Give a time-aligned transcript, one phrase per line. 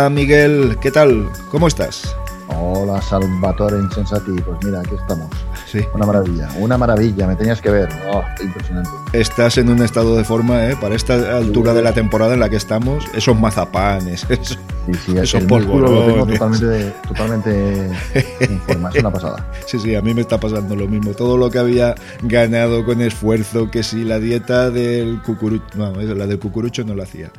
[0.00, 1.30] Hola Miguel, ¿qué tal?
[1.50, 2.16] ¿Cómo estás?
[2.48, 5.28] Hola Salvatore Insensati, pues mira, aquí estamos.
[5.70, 5.80] Sí.
[5.92, 7.90] Una maravilla, una maravilla, me tenías que ver.
[8.10, 8.88] Oh, impresionante.
[9.12, 10.76] Estás en un estado de forma, ¿eh?
[10.80, 15.18] Para esta altura de la temporada en la que estamos, esos mazapanes, esos, Sí, sí,
[15.18, 16.38] esos lo tengo polvorones.
[16.38, 17.90] totalmente, totalmente
[18.40, 19.52] en forma, es una pasada.
[19.66, 21.12] Sí, sí, a mí me está pasando lo mismo.
[21.12, 26.26] Todo lo que había ganado con esfuerzo, que si la dieta del cucurucho, no, la
[26.26, 27.30] del cucurucho no la hacía.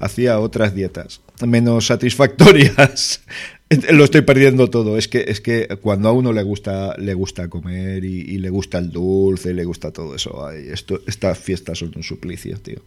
[0.00, 3.22] Hacía otras dietas menos satisfactorias.
[3.90, 4.98] Lo estoy perdiendo todo.
[4.98, 8.50] Es que, es que cuando a uno le gusta, le gusta comer y, y le
[8.50, 10.46] gusta el dulce, y le gusta todo eso.
[10.46, 12.80] ay, esto, estas fiestas son un suplicio, tío.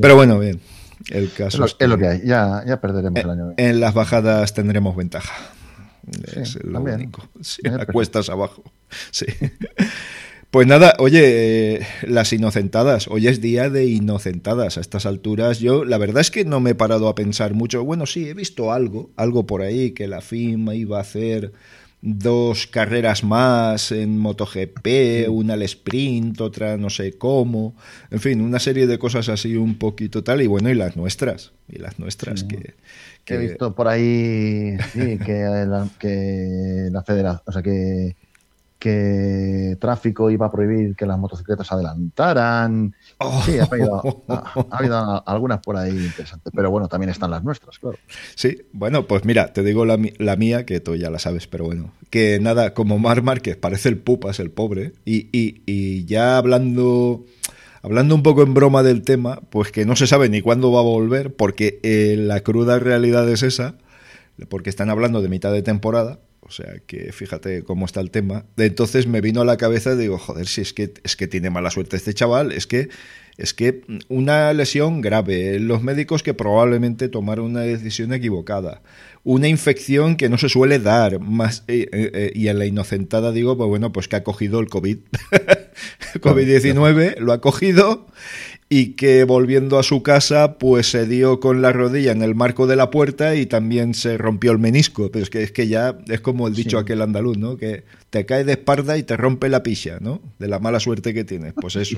[0.00, 0.60] Pero bueno, bien.
[1.10, 3.54] El Es caso lo, es es lo que hay, ya, ya perderemos el año.
[3.56, 5.34] en las bajadas tendremos ventaja.
[6.10, 6.96] Sí, es lo también.
[6.96, 7.28] único.
[7.40, 8.62] Sí, Eh, cuestas abajo.
[9.10, 9.26] Sí.
[10.50, 13.08] Pues nada, oye, eh, las inocentadas.
[13.08, 14.78] Hoy es día de inocentadas.
[14.78, 17.82] A estas alturas, yo la verdad es que no me he parado a pensar mucho.
[17.82, 21.50] Bueno, sí, he visto algo, algo por ahí, que la FIMA iba a hacer
[22.06, 27.74] dos carreras más en MotoGP, una al sprint, otra no sé cómo.
[28.10, 30.42] En fin, una serie de cosas así un poquito tal.
[30.42, 31.52] Y bueno, y las nuestras.
[31.66, 32.74] Y las nuestras que.
[33.24, 38.16] Que he visto por ahí sí, que, la, que la federación, o sea, que,
[38.84, 42.94] que tráfico iba a prohibir que las motocicletas adelantaran.
[43.16, 43.42] Oh.
[43.46, 47.42] Sí, ha habido, ha, ha habido algunas por ahí interesantes, pero bueno, también están las
[47.42, 47.96] nuestras, claro.
[48.34, 51.64] Sí, bueno, pues mira, te digo la, la mía, que tú ya la sabes, pero
[51.64, 56.36] bueno, que nada, como Mar Márquez parece el pupas, el pobre, y, y- y ya
[56.36, 57.24] hablando,
[57.80, 60.80] hablando un poco en broma del tema, pues que no se sabe ni cuándo va
[60.80, 63.76] a volver, porque eh, la cruda realidad es esa,
[64.50, 68.44] porque están hablando de mitad de temporada, o sea que fíjate cómo está el tema.
[68.56, 71.50] Entonces me vino a la cabeza y digo, joder, si es que, es que tiene
[71.50, 72.90] mala suerte este chaval, es que,
[73.36, 78.82] es que una lesión grave, los médicos que probablemente tomaron una decisión equivocada,
[79.24, 83.32] una infección que no se suele dar, más eh, eh, eh, y en la inocentada
[83.32, 84.98] digo, pues bueno, pues que ha cogido el COVID.
[86.20, 88.06] COVID-19, lo ha cogido
[88.76, 92.66] y que volviendo a su casa pues se dio con la rodilla en el marco
[92.66, 95.10] de la puerta y también se rompió el menisco.
[95.12, 96.82] Pero es que, es que ya es como el dicho Sí.
[96.82, 97.56] aquel andaluz, ¿no?
[97.56, 100.20] Que te cae de espalda y te rompe la picha, ¿no?
[100.40, 101.52] De la mala suerte que tienes.
[101.54, 101.96] Pues eso.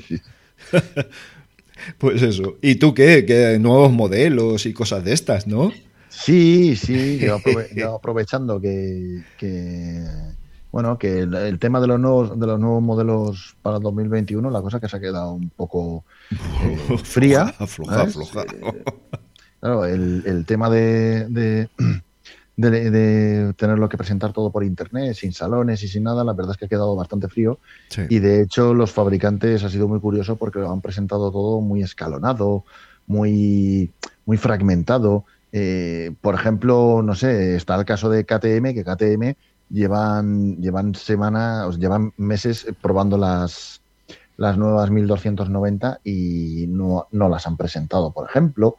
[1.97, 2.57] pues eso.
[2.61, 3.25] ¿Y tú qué?
[3.25, 5.71] ¿Qué nuevos modelos y cosas de estas, no?
[6.09, 10.03] Sí, sí, yo, aprove- yo aprovechando que, que,
[10.77, 14.51] bueno, que el, el tema de los nuevos de los nuevos modelos para el 2021,
[14.51, 17.47] la cosa que se ha quedado un poco eh, fría.
[17.47, 18.41] Floja, floja.
[18.43, 18.83] Eh,
[19.59, 21.67] claro, el, el tema de, de,
[22.57, 26.51] de- de tenerlo que presentar todo por internet, sin salones y sin nada, la verdad
[26.51, 27.57] es que ha quedado bastante frío.
[27.89, 28.03] Sí.
[28.09, 31.81] Y de hecho, los fabricantes ha sido muy curioso porque lo han presentado todo muy
[31.81, 32.65] escalonado,
[33.07, 33.89] muy,
[34.27, 35.25] muy fragmentado.
[35.51, 39.35] Eh, por ejemplo, no sé, está el caso de KTM, que KTM
[39.69, 43.81] llevan, llevan semanas, llevan meses probando las,
[44.37, 48.77] las nuevas 1290 y no, no las han presentado, por ejemplo.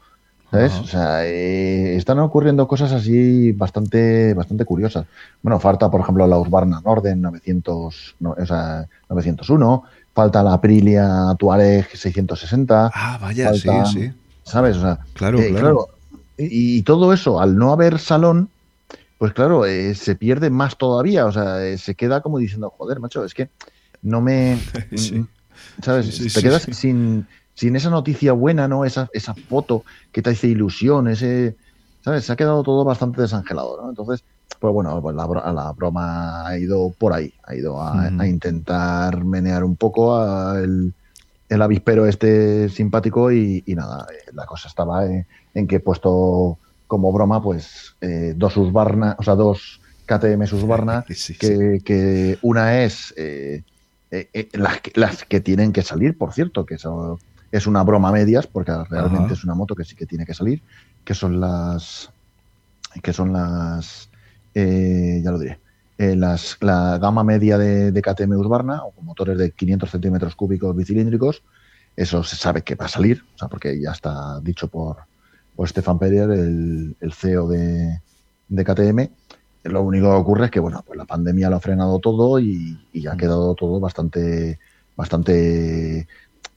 [0.51, 0.73] ¿Sabes?
[0.79, 5.05] O sea, eh, están ocurriendo cosas así bastante, bastante curiosas.
[5.43, 9.83] Bueno, falta, por ejemplo, la Husqvarna Norden 900, no, o sea, 901,
[10.15, 14.13] falta la Aprilia Touareg 660, Ah, vaya, falta- sí, sí.
[14.43, 14.79] ¿sabes?
[14.79, 15.89] O sea, Claro, eh, claro.
[16.39, 18.49] Y, y todo eso, al no haber salón,
[19.19, 21.27] pues claro, eh, se pierde más todavía.
[21.27, 23.51] O sea, eh, se queda como diciendo, joder, macho, es que
[24.03, 24.59] no me.
[24.97, 25.27] Sí.
[25.83, 26.07] ¿Sabes?
[26.07, 26.63] Sí, sí, te quedas.
[26.71, 28.85] Sin, sin esa noticia buena, ¿no?
[28.85, 31.57] Esa, esa foto que te hace ilusión, ese.
[32.05, 32.25] ¿Sabes?
[32.25, 33.89] Se ha quedado todo bastante desangelado, ¿no?
[33.89, 34.23] Entonces,
[34.61, 39.65] pues bueno, pues la, la broma ha ido por ahí, ha ido a intentar menear
[39.65, 40.95] un poco a el,
[41.49, 45.81] el avispero este simpático y, y nada, eh, la cosa estaba en, en que he
[45.81, 51.35] puesto como broma, pues, eh, dos Husqvarna, o sea, dos KTM Husqvarna, Sí, sí.
[51.39, 53.63] que, que una es eh,
[54.11, 57.21] eh, eh, las, que, las que tienen que salir, por cierto, que eso
[57.53, 59.35] es una broma a medias, porque realmente Ajá.
[59.35, 60.63] es una moto que sí que tiene que salir,
[61.05, 62.11] que son las
[63.03, 64.11] que son las
[64.55, 65.61] ya lo diré
[65.99, 70.37] eh, las, la gama media de, de KTM Husqvarna o con motores de 500 centímetros
[70.37, 71.43] cúbicos bicilíndricos
[71.97, 75.08] eso se sabe que va a salir o sea porque ya está dicho por,
[75.59, 78.01] por Stefan Perrier el, el CEO de,
[78.47, 79.11] de KTM
[79.65, 82.79] lo único que ocurre es que bueno pues la pandemia lo ha frenado todo y,
[82.93, 84.61] y ha quedado todo bastante
[84.97, 86.07] bastante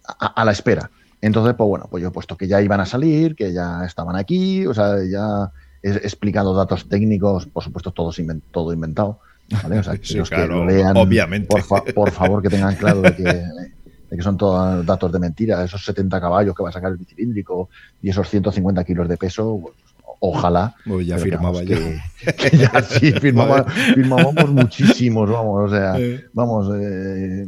[0.08, 2.86] a, a la espera entonces pues bueno pues yo he puesto que ya iban a
[2.86, 5.52] salir que ya estaban aquí o sea ya
[5.82, 9.20] he explicado datos técnicos por supuesto todo, inven- todo inventado
[9.64, 9.80] ¿vale?
[9.80, 11.48] O sea, que Sí, los claro, que lo lean, obviamente.
[11.48, 13.24] Por, fa- por favor, que tengan claro de que,
[14.12, 15.64] de que son todos datos de mentira.
[15.64, 17.70] Esos 70 caballos que va a sacar el bicilíndrico
[18.02, 19.76] y esos 150 kilos de peso, pues,
[20.20, 20.76] ojalá.
[21.06, 21.78] Ya firmaba yo.
[22.52, 25.98] ya sí, firmábamos muchísimos, vamos, o sea,
[26.34, 26.68] vamos.
[26.78, 27.48] Eh,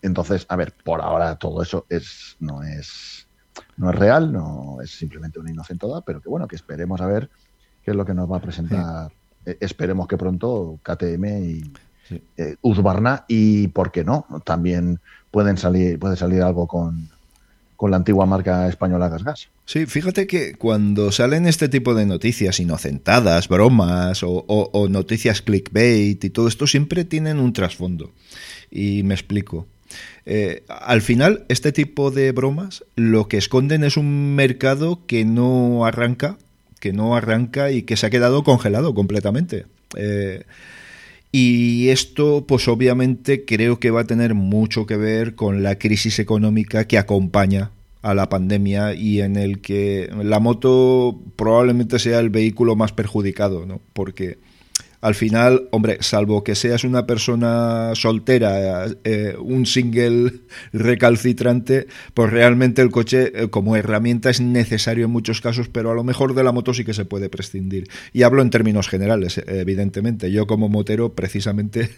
[0.00, 3.26] entonces, a ver, por ahora todo eso es no es
[3.76, 7.28] no es real, no es simplemente una inocentada, pero que bueno, que esperemos a ver
[7.84, 9.12] qué es lo que nos va a presentar.
[9.44, 11.72] Eh, esperemos que pronto KTM y
[12.36, 14.26] eh, Usbarna y, ¿por qué no?
[14.44, 15.00] También
[15.30, 17.08] pueden salir, puede salir algo con,
[17.82, 19.48] con la antigua marca española GasGas.
[19.64, 26.30] Sí, fíjate que cuando salen este tipo de noticias inocentadas, bromas o, noticias clickbait y
[26.30, 28.12] todo esto, siempre tienen un trasfondo.
[28.70, 29.66] Y me explico.
[30.26, 35.84] Eh, al final, este tipo de bromas lo que esconden es un mercado que no
[35.84, 36.38] arranca,
[36.78, 39.66] que no arranca y que se ha quedado congelado completamente.
[39.96, 40.44] Eh,
[41.32, 46.18] y esto, pues obviamente creo que va a tener mucho que ver con la crisis
[46.18, 47.70] económica que acompaña
[48.02, 53.64] a la pandemia y en el que la moto probablemente sea el vehículo más perjudicado,
[53.64, 53.80] ¿no?
[53.94, 54.38] Porque
[55.02, 60.32] al final, hombre, salvo que seas una persona soltera, eh, un single
[60.72, 65.94] recalcitrante, pues realmente el coche eh, como herramienta es necesario en muchos casos, pero a
[65.94, 67.88] lo mejor de la moto sí que se puede prescindir.
[68.12, 70.30] Y hablo en términos generales, evidentemente.
[70.30, 71.90] Yo como motero, precisamente,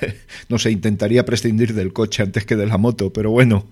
[0.48, 3.66] no sé, intentaría prescindir del coche antes que de la moto, pero bueno.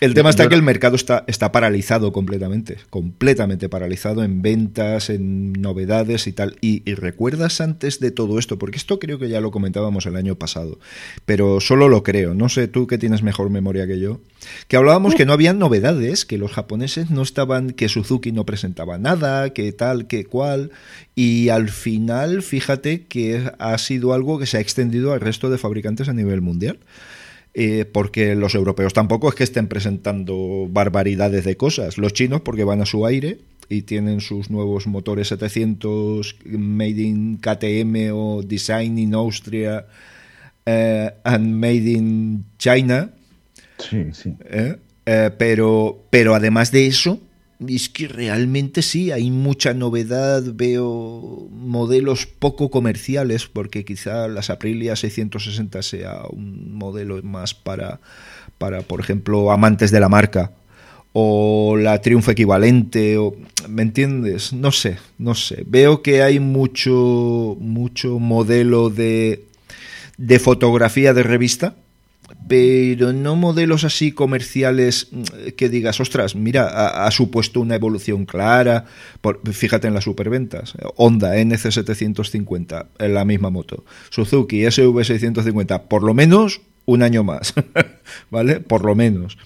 [0.00, 5.52] El tema está que el mercado está, está paralizado completamente, completamente paralizado en ventas, en
[5.52, 6.56] novedades y tal.
[6.60, 10.16] Y, y recuerdas antes de todo esto, porque esto creo que ya lo comentábamos el
[10.16, 10.80] año pasado,
[11.26, 14.20] pero solo lo creo, no sé tú que tienes mejor memoria que yo,
[14.66, 18.98] que hablábamos que no había novedades, que los japoneses no estaban, que Suzuki no presentaba
[18.98, 20.72] nada, que tal, que cual,
[21.14, 25.58] y al final fíjate que ha sido algo que se ha extendido al resto de
[25.58, 26.80] fabricantes a nivel mundial.
[27.56, 31.98] Eh, porque los europeos tampoco es que estén presentando barbaridades de cosas.
[31.98, 37.38] Los chinos porque van a su aire y tienen sus nuevos motores 700 made in
[37.38, 39.86] KTM o design in Austria
[40.66, 43.10] eh, and made in China.
[43.78, 44.34] Sí, sí.
[45.06, 47.20] Eh, pero, pero además de eso,
[47.68, 54.96] es que realmente sí, hay mucha novedad, veo modelos poco comerciales, porque quizá las Aprilia
[54.96, 58.00] 660 sea un modelo más para,
[58.58, 60.52] para, por ejemplo, amantes de la marca,
[61.12, 63.36] o la Triumph equivalente, o,
[63.68, 64.52] ¿me entiendes?
[64.52, 65.64] No sé, no sé.
[65.66, 69.44] Veo que hay mucho, mucho modelo de,
[70.18, 71.76] de fotografía de revista,
[72.46, 75.22] pero no modelos así comerciales mm,
[75.56, 78.84] que digas, ostras, mira, ha, supuesto una evolución clara.
[79.52, 80.74] fíjate en las superventas.
[80.96, 83.84] Honda NC750, en la misma moto.
[84.10, 87.54] Suzuki SV650, por lo menos un año más,
[88.30, 88.60] ¿vale?
[88.60, 89.38] Por lo menos.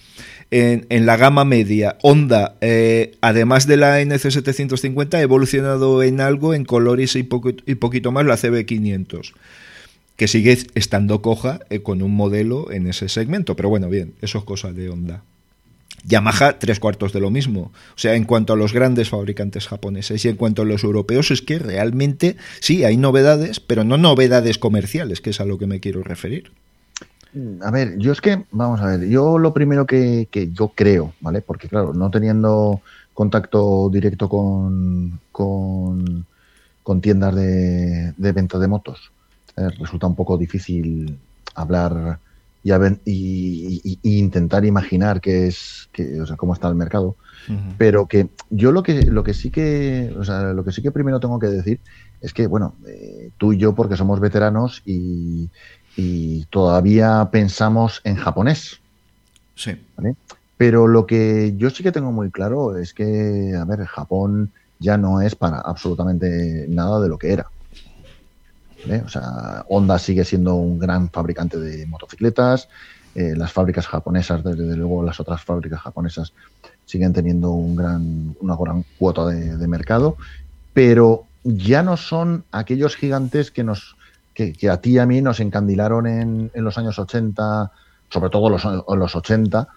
[0.50, 6.65] En, la gama media, Honda, eh, además de la NC750, ha evolucionado en algo, en
[6.65, 7.29] colores y,
[7.67, 9.35] y poquito más, la CB500
[10.19, 13.55] que sigue estando coja eh, con un modelo en ese segmento.
[13.55, 15.23] Pero bueno, bien, eso es cosa de Honda.
[16.04, 17.71] Yamaha, tres cuartos de lo mismo.
[17.95, 21.31] O sea, en cuanto a los grandes fabricantes japoneses y en cuanto a los europeos,
[21.31, 25.69] es que realmente sí, hay novedades, pero no novedades comerciales, que es a lo que
[25.69, 26.50] me quiero referir.
[27.33, 31.14] Mm, a ver, yo es que, vamos a ver, yo lo primero que, yo creo,
[31.21, 31.42] ¿vale?
[31.42, 32.81] Porque claro, no teniendo
[33.14, 36.26] contacto directo con, con,
[37.00, 39.12] tiendas de, de venta de motos,
[39.59, 41.19] eh, resulta un poco difícil
[41.55, 42.19] hablar
[43.05, 47.17] y, y, intentar imaginar qué es, que, o sea, cómo está el mercado.
[47.79, 50.91] Pero que yo lo que, lo que sí que, o sea, lo que sí que
[50.91, 51.81] primero tengo que decir
[52.21, 55.49] es que, bueno, eh, tú y yo, porque somos veteranos y,
[56.50, 58.81] todavía pensamos en japonés.
[59.57, 59.73] Sí.
[60.57, 64.97] Pero lo que yo sí que tengo muy claro es que, a ver, Japón ya
[64.97, 67.47] no es para absolutamente nada de lo que era.
[68.87, 69.02] ¿Eh?
[69.04, 72.68] O sea, Honda sigue siendo un gran fabricante de motocicletas.
[73.14, 76.32] Eh, las fábricas japonesas, desde luego las otras fábricas japonesas
[76.85, 80.16] siguen teniendo un gran, una gran cuota de, mercado,
[80.73, 83.97] pero ya no son aquellos gigantes que nos
[84.35, 87.73] que, a ti y a mí nos encandilaron en, en los años 80,
[88.08, 89.68] sobre todo los, en los 80,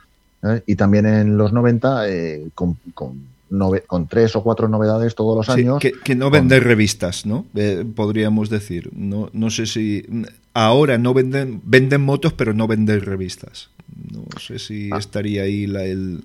[0.44, 0.64] ¿eh?
[0.68, 2.04] y también en los 90,
[2.54, 3.26] con, con
[3.88, 5.80] con tres o cuatro novedades todos los años.
[5.80, 7.46] que, no venden revistas, ¿no?
[7.56, 8.90] Eh, podríamos decir.
[8.94, 10.06] No, no sé si.
[10.54, 11.62] Ahora no venden.
[11.66, 13.70] Venden motos, pero no venden revistas.
[14.12, 14.98] No sé si ah.
[14.98, 16.24] estaría ahí la, el.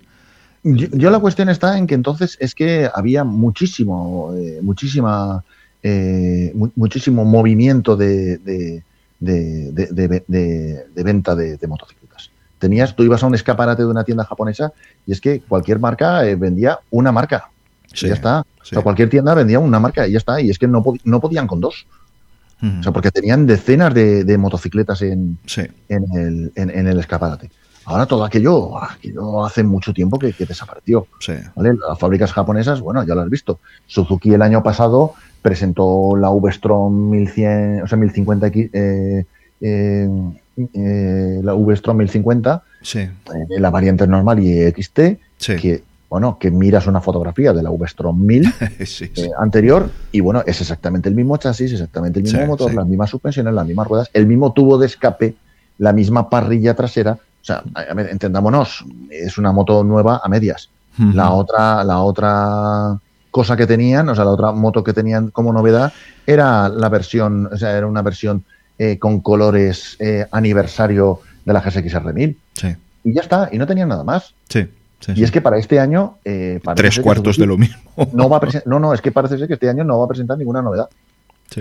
[0.63, 5.45] Yo, la cuestión está en que entonces es que había muchísimo, eh, muchísima,
[5.83, 8.83] eh, muchísimo movimiento de, de,
[9.21, 12.06] de venta de, motocicletas
[12.59, 14.73] tenías, tú ibas a un escaparate de una tienda japonesa
[15.07, 17.51] y es que cualquier marca eh, vendía una marca.
[17.93, 18.41] ya está.
[18.41, 20.41] O sea, cualquier tienda vendía una marca y ya está.
[20.41, 21.87] Y es que no, no podían con dos.
[22.63, 25.39] O sea, porque tenían decenas de, motocicletas en,
[25.89, 27.51] en, el, en, el escaparate.
[27.85, 31.07] Ahora todo aquello, aquello hace mucho tiempo que, desapareció.
[31.55, 33.61] Las fábricas japonesas, bueno, ya lo has visto.
[33.87, 39.27] Suzuki el año pasado presentó la V-Strom 1100, o sea, 1050X, eh,
[39.61, 40.09] eh,
[40.57, 43.09] eh, la V-Strom 1050, sí.
[43.51, 45.01] la variante normal y XT,
[45.61, 48.55] que bueno, que miras una fotografía de la V-Strom 1000
[49.39, 53.53] anterior y bueno, es exactamente el mismo chasis, exactamente el mismo motor, las mismas suspensiones,
[53.53, 55.35] las mismas ruedas, el mismo tubo de escape,
[55.79, 57.13] la misma parrilla trasera.
[57.13, 57.63] O sea,
[58.11, 60.71] entendámonos, es una moto nueva a medias.
[60.99, 62.99] La otra, la otra
[63.31, 65.93] cosa que tenían, o sea, la otra moto que tenían como novedad
[66.27, 68.45] era la versión, o sea, era una versión
[68.79, 72.39] eh, con colores eh, aniversario de la GSX-R 1000.
[72.53, 72.69] Sí.
[73.05, 74.35] Y ya está, y no tenían nada más.
[74.49, 74.67] Sí.
[75.15, 76.19] y es que para este año.
[76.25, 77.79] Eh, Tres cuartos de lo mismo.
[78.13, 80.37] No, va no, no, es que parece ser que este año no va a presentar
[80.39, 80.89] ninguna novedad.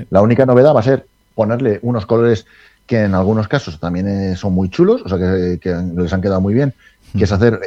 [0.10, 1.06] La única novedad va a ser
[1.36, 2.46] ponerle unos colores
[2.88, 6.42] que en algunos casos también son muy chulos, o sea, que, que, les han quedado
[6.42, 6.74] muy bien,
[7.18, 7.60] que es hacer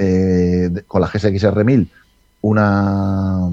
[0.87, 1.91] con la GSX-R 1000
[2.41, 3.51] una,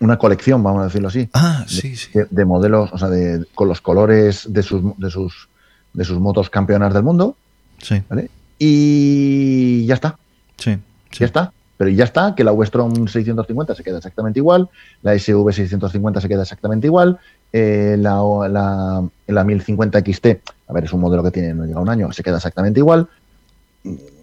[0.00, 1.94] una colección, vamos a decirlo así, ah, sí,
[2.30, 5.48] de, modelos, o sea, de, con los colores de sus, de sus,
[5.92, 7.36] de sus motos campeonas del mundo.
[7.82, 8.02] Sí.
[8.08, 8.30] ¿vale?
[8.58, 10.18] Y ya está.
[10.56, 10.76] Sí,
[11.12, 11.52] Ya está.
[11.76, 14.68] Pero ya está, que la Westrom 650 se queda exactamente igual,
[15.02, 17.20] la SV 650 se queda exactamente igual,
[17.52, 20.26] eh, la, la, la 1050 XT,
[20.66, 22.80] a ver, es un modelo que tiene, no llega a un año, se queda exactamente
[22.80, 23.08] igual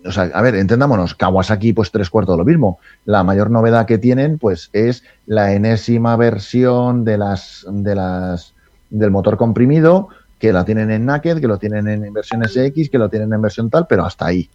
[0.06, 2.80] o sea, a ver, entendámonos, Kawasaki pues tres cuartos de lo mismo.
[3.06, 8.54] La mayor novedad que tienen pues es la enésima versión de las, de las,
[8.90, 10.10] del motor comprimido,
[10.40, 13.42] que la tienen en Naked, que lo tienen en versión SX, que lo tienen en
[13.42, 14.50] versión tal, pero hasta ahí.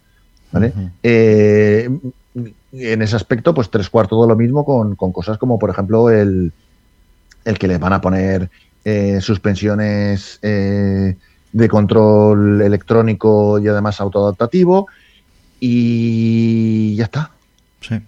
[0.52, 0.72] ¿vale?
[1.02, 1.88] Eh,
[2.72, 6.52] en ese aspecto, pues tres cuartos de lo mismo con, cosas como, por ejemplo, el,
[7.44, 8.50] el que les van a poner
[8.84, 11.16] eh, suspensiones eh,
[11.52, 14.86] de control electrónico y además autoadaptativo
[15.60, 17.30] y ya está.
[17.80, 18.00] Sí.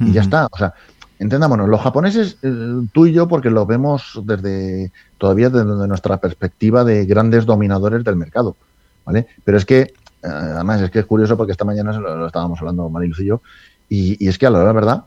[0.00, 0.48] Y ya está.
[0.50, 0.74] O sea,
[1.18, 6.84] entendámonos, los japoneses, eh, tú y yo, porque lo vemos desde todavía desde nuestra perspectiva
[6.84, 8.56] de grandes dominadores del mercado,
[9.04, 9.26] ¿vale?
[9.44, 12.90] Pero es que, eh, además, es que es curioso porque esta mañana lo, estábamos hablando
[12.90, 13.40] Mariluz y yo,
[13.88, 15.04] y, es que a la verdad,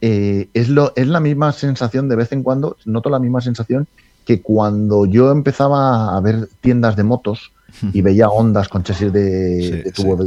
[0.00, 3.86] eh, es, lo, es la misma sensación de vez en cuando, noto la misma sensación
[4.26, 7.52] que cuando yo empezaba a ver tiendas de motos
[7.92, 10.18] y veía ondas con chasis de, tubo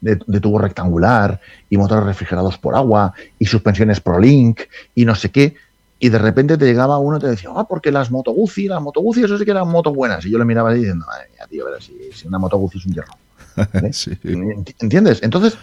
[0.00, 4.60] de, tubo rectangular y motores refrigerados por agua y suspensiones ProLink
[4.94, 5.56] y no sé qué,
[5.98, 8.82] y de repente te llegaba uno y te decía, ah, porque las Moto Guzzi, las
[8.82, 10.24] Moto Guzzi, eso sí que eran motos buenas.
[10.26, 12.86] Y yo le miraba diciendo, madre mía, tío, ver si, si, una Moto Guzzi es
[12.86, 13.12] un hierro.
[14.80, 15.22] ¿Entiendes?
[15.22, 15.56] Entonces,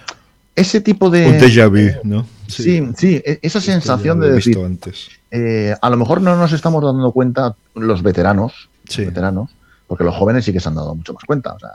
[0.56, 1.28] ese tipo de...
[1.28, 2.26] Un déjà vu, ¿no?
[2.48, 4.58] Sí, sí, e, esa sensación de decir...
[4.58, 5.10] Antes.
[5.30, 9.52] Eh, a lo mejor no nos estamos dando cuenta los veteranos, veteranos,
[9.88, 11.54] porque los jóvenes sí que se han dado mucho más cuenta.
[11.54, 11.70] O sea,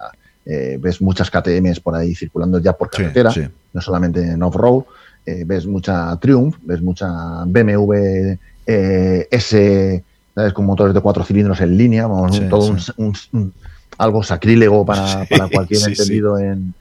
[0.45, 3.33] eh, ves muchas KTMs por ahí circulando ya por carretera,
[3.73, 4.85] no solamente en off-road.
[5.27, 10.05] Eh, ves mucha Triumph, ves mucha BMW S,
[10.35, 10.53] ¿sabes?
[10.53, 13.53] con motores de cuatro cilindros en línea, vamos, todo un,
[13.99, 16.73] algo sacrílego para, para cualquier entendido en,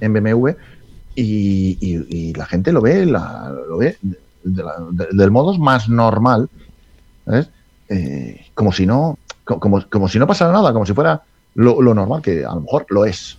[0.00, 0.50] en BMW
[1.16, 3.96] y, la gente lo ve, lo ve
[4.44, 6.48] del modo más normal,
[7.88, 11.22] eh, como si no, como, como, si no pasara nada, como si fuera
[11.56, 13.38] lo, normal, que a lo mejor lo es.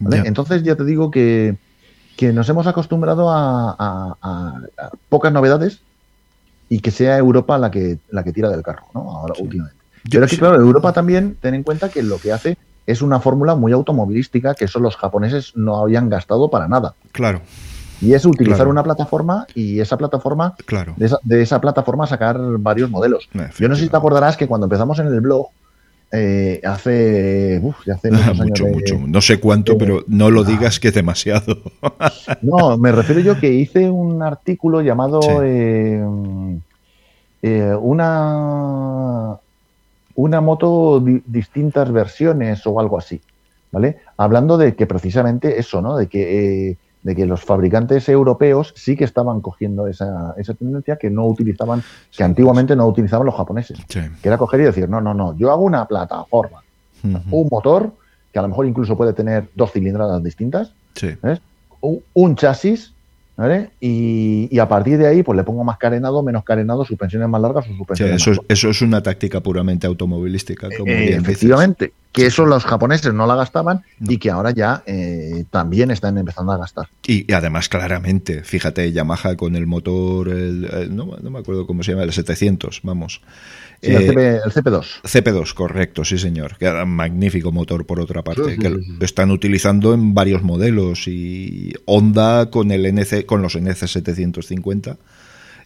[0.00, 1.56] Entonces ya te digo que,
[2.20, 4.56] nos hemos acostumbrado a,
[5.08, 5.80] pocas novedades
[6.68, 9.00] y que sea Europa la que, la que tira del carro, ¿no?
[9.00, 9.78] Ahora últimamente.
[10.10, 12.56] Pero es que, claro, Europa también, ten en cuenta que lo que hace
[12.86, 16.94] es una fórmula muy automovilística que eso los japoneses no habían gastado para nada.
[17.12, 17.40] Claro.
[18.00, 20.94] Y es utilizar una plataforma y esa plataforma, claro.
[20.96, 23.28] de, esa, plataforma sacar varios modelos.
[23.58, 25.48] Yo no sé si te acordarás que cuando empezamos en el blog,
[26.16, 28.98] eh, hace, uf, hace muchos mucho, mucho.
[29.06, 31.58] No sé cuánto, pero no lo digas que es demasiado.
[32.42, 36.02] no, me refiero yo que hice un artículo llamado eh,
[37.42, 39.36] eh, una
[40.14, 43.20] una moto distintas versiones o algo así,
[43.70, 43.98] ¿vale?
[44.16, 45.96] Hablando de que precisamente eso, ¿no?
[45.96, 51.08] De que, de que los fabricantes europeos sí que estaban cogiendo esa, esa tendencia que
[51.08, 53.78] no utilizaban, que antiguamente no utilizaban los japoneses.
[53.88, 56.64] Que era coger y decir, no, no, no, yo hago una plataforma,
[57.04, 57.92] un motor
[58.32, 60.72] que a lo mejor incluso puede tener dos cilindradas distintas,
[62.12, 62.92] un chasis
[63.80, 67.66] y, a partir de ahí, pues le pongo más carenado, menos carenado, suspensiones más largas
[67.68, 70.68] o suspensiones eso, es, eso es una táctica puramente automovilística.
[70.76, 75.44] Como eh, efectivamente, que eso los japoneses no la gastaban y que ahora ya eh,
[75.50, 76.88] también están empezando a gastar.
[77.06, 82.14] Y, además, claramente, fíjate, Yamaha con el motor, no, me acuerdo cómo se llama, el
[82.14, 83.20] 700, vamos.
[83.82, 84.06] el,
[84.50, 86.56] CP, 2 CP2, correcto, sí señor.
[86.56, 91.74] Que un magnífico motor por otra parte, que lo están utilizando en varios modelos y
[91.84, 94.96] Honda con el NC, con los NC 750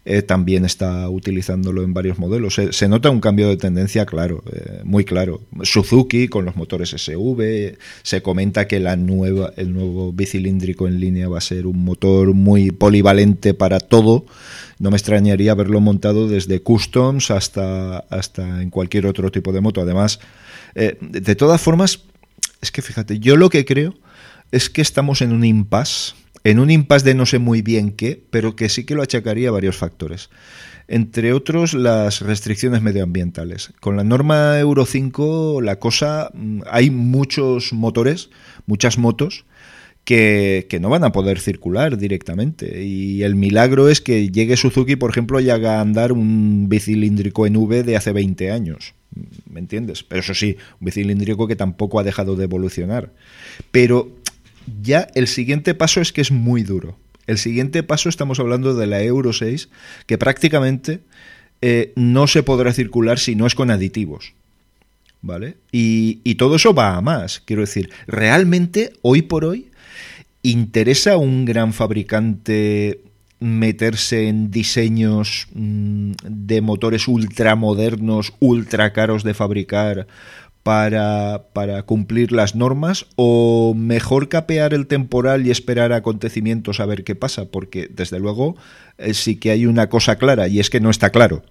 [0.06, 2.58] eh, también está utilizándolo en varios modelos.
[2.70, 5.42] Se, nota un cambio de tendencia claro, eh, muy claro.
[5.62, 11.28] Suzuki con los motores SV, se comenta que la nueva, el nuevo bicilíndrico en línea
[11.28, 14.24] va a ser un motor muy polivalente para todo.
[14.78, 19.82] No me extrañaría verlo montado desde customs hasta, hasta en cualquier otro tipo de moto.
[19.82, 20.18] Además,
[20.74, 22.04] eh, de todas formas,
[22.62, 23.94] es que fíjate, yo lo que creo
[24.50, 28.22] es que estamos en un impasse en un impasse de no sé muy bien qué,
[28.30, 30.30] pero que sí que lo achacaría a varios factores.
[30.88, 33.72] Entre otros, las restricciones medioambientales.
[33.78, 36.30] Con la norma Euro 5, la cosa.
[36.34, 38.30] Mm, hay muchos motores,
[38.66, 39.44] muchas motos,
[40.04, 42.82] que, no van a poder circular directamente.
[42.82, 47.56] Y el milagro es que llegue Suzuki, por ejemplo, y haga andar un bicilíndrico en
[47.56, 48.94] V de hace 20 años.
[49.48, 50.02] ¿Me entiendes?
[50.02, 53.12] Pero eso sí, un bicilíndrico que tampoco ha dejado de evolucionar.
[53.70, 54.16] Pero
[54.82, 56.96] ya el siguiente paso es que es muy duro.
[57.26, 59.68] El siguiente paso estamos hablando de la Euro 6,
[60.06, 61.00] que prácticamente
[61.62, 64.34] eh, no se podrá circular si no es con aditivos.
[65.22, 65.56] ¿Vale?
[65.70, 67.40] Y, y, todo eso va a más.
[67.44, 69.68] Quiero decir, realmente, hoy por hoy,
[70.42, 73.00] ¿interesa a un gran fabricante
[73.40, 80.06] meterse en diseños mm, de motores ultramodernos, ultra caros de fabricar,
[80.62, 87.14] para, cumplir las normas o mejor capear el temporal y esperar acontecimientos a ver qué
[87.14, 88.56] pasa, porque desde luego
[88.98, 91.42] eh, sí que hay una cosa clara y es que no está claro.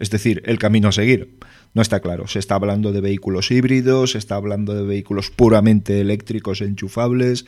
[0.00, 1.38] Es decir, el camino a seguir
[1.74, 2.26] no está claro.
[2.26, 7.46] Se está hablando de vehículos híbridos, se está hablando de vehículos puramente eléctricos enchufables,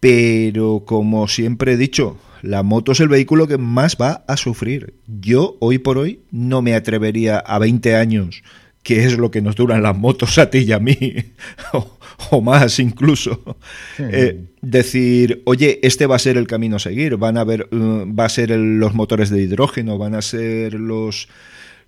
[0.00, 4.94] pero como siempre he dicho, la moto es el vehículo que más va a sufrir.
[5.06, 8.42] Yo hoy por hoy no me atrevería a 20 años
[8.82, 10.96] que es lo que nos duran las motos a ti y a mí,
[12.30, 13.56] o, más incluso.
[13.98, 18.04] Eh, decir, oye, este va a ser el camino a seguir, van a ver, uh,
[18.12, 21.28] va a ser los motores de hidrógeno, van a ser los,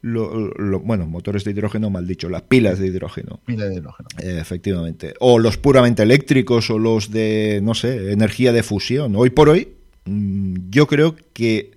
[0.02, 3.40] bueno, motores de hidrógeno, mal dicho, las pilas de hidrógeno.
[3.44, 4.08] Pilas de hidrógeno.
[4.18, 5.14] efectivamente.
[5.18, 9.16] O los puramente eléctricos o los de, no sé, energía de fusión.
[9.16, 9.68] Hoy por hoy,
[10.04, 11.72] mm, yo creo que,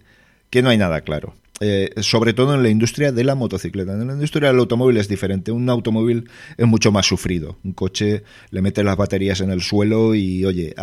[0.52, 1.34] que no hay nada claro.
[1.60, 3.94] Eh, sobre todo en la industria de la motocicleta.
[3.94, 5.52] En la industria del automóvil es diferente.
[5.52, 7.58] Un automóvil es mucho más sufrido.
[7.64, 10.76] Un coche le mete las baterías en el suelo y, oye,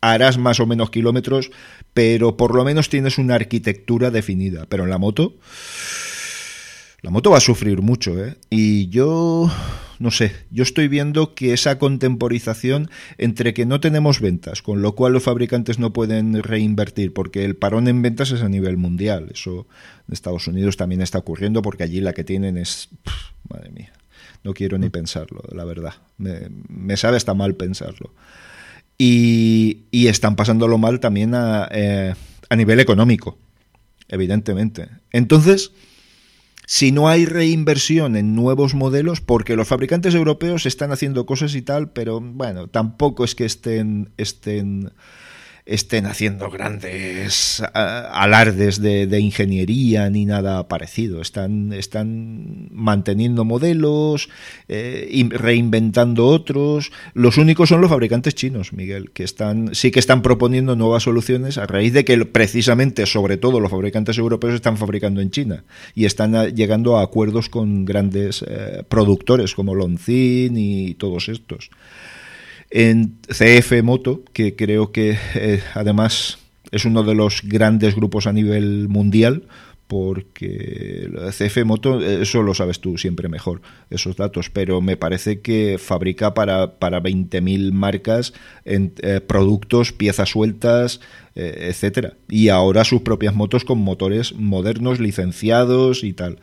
[0.00, 1.50] harás más o menos kilómetros,
[1.94, 4.66] pero por lo menos tienes una arquitectura definida.
[4.68, 5.36] Pero en la moto,
[7.00, 8.36] la moto va a sufrir mucho, ¿eh?
[8.50, 9.50] Y yo
[10.02, 14.96] no sé, yo estoy viendo que esa contemporización entre que no tenemos ventas, con lo
[14.96, 19.28] cual los fabricantes no pueden reinvertir, porque el parón en ventas es a nivel mundial.
[19.32, 19.68] Eso
[20.08, 22.88] en Estados Unidos también está ocurriendo, porque allí la que tienen es.
[23.48, 23.92] madre mía,
[24.42, 25.94] no quiero ni pensarlo, la verdad.
[26.18, 28.12] Me, sabe hasta mal pensarlo.
[28.98, 32.14] Y, están pasándolo mal también a, eh,
[32.48, 33.38] a nivel económico,
[34.08, 34.88] evidentemente.
[35.12, 35.70] Entonces
[36.72, 41.60] si no hay reinversión en nuevos modelos, porque los fabricantes europeos están haciendo cosas y
[41.60, 44.90] tal, pero bueno, tampoco es que estén, estén
[45.64, 51.20] estén haciendo grandes alardes de, ingeniería ni nada parecido.
[51.20, 54.28] Están, están manteniendo modelos,
[54.68, 56.90] eh, reinventando otros.
[57.14, 61.58] Los únicos son los fabricantes chinos, Miguel, que están, sí que están proponiendo nuevas soluciones
[61.58, 66.06] a raíz de que precisamente, sobre todo, los fabricantes europeos están fabricando en China y
[66.06, 71.70] están llegando a acuerdos con grandes eh, productores como Longzhin y todos estos
[72.72, 76.38] en CF Moto, que creo que eh, además
[76.70, 79.44] es uno de los grandes grupos a nivel mundial,
[79.88, 85.76] porque CF Moto, eso lo sabes tú siempre mejor, esos datos, pero me parece que
[85.78, 88.32] fabrica para, para 20.000 marcas
[88.64, 91.00] en, eh, productos, piezas sueltas,
[91.34, 92.14] eh, etcétera.
[92.26, 96.38] Y ahora sus propias motos con motores modernos, licenciados y tal.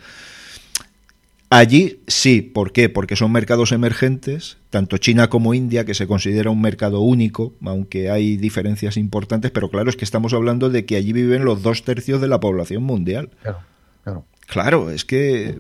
[1.52, 2.90] Allí sí, ¿por qué?
[2.90, 8.12] Porque son mercados emergentes, tanto China como India, que se considera un mercado único, aunque
[8.12, 11.84] hay diferencias importantes, pero claro, es que estamos hablando de que allí viven los dos
[11.84, 13.32] tercios de la población mundial.
[13.42, 13.60] Claro,
[14.04, 14.26] claro.
[14.50, 15.60] Claro, es que...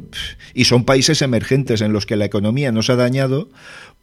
[0.55, 3.49] Y son países emergentes en los que la economía no se ha dañado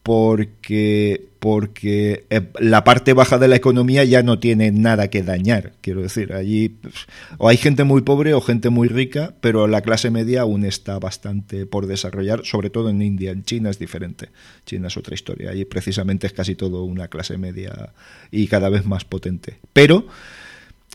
[0.05, 5.73] porque, porque eh, la parte baja de la economía ya no tiene nada que dañar.
[5.81, 6.95] Quiero decir, allí pues,
[7.39, 11.01] o hay gente muy pobre o gente muy rica, pero la clase media aún está
[11.01, 13.33] bastante por desarrollar, sobre todo en India.
[13.33, 14.29] En China es diferente.
[14.67, 15.51] China es otra historia.
[15.51, 17.93] Allí precisamente es casi todo una clase media
[18.31, 19.59] y cada vez más potente.
[19.73, 20.07] Pero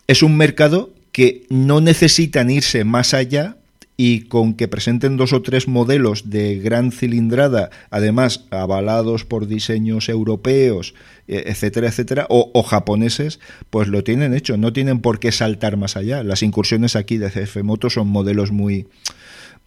[0.08, 3.58] es un mercado que no necesitan irse más allá
[4.04, 10.10] y con que presenten dos o tres modelos de gran cilindrada, además avalados por diseños
[10.10, 10.96] europeos,
[11.28, 15.98] e, etcétera, etcétera, o, japoneses, pues lo tienen hecho, no tienen por qué saltar más
[15.98, 16.24] allá.
[16.24, 18.88] Las incursiones aquí de CF Moto son modelos muy,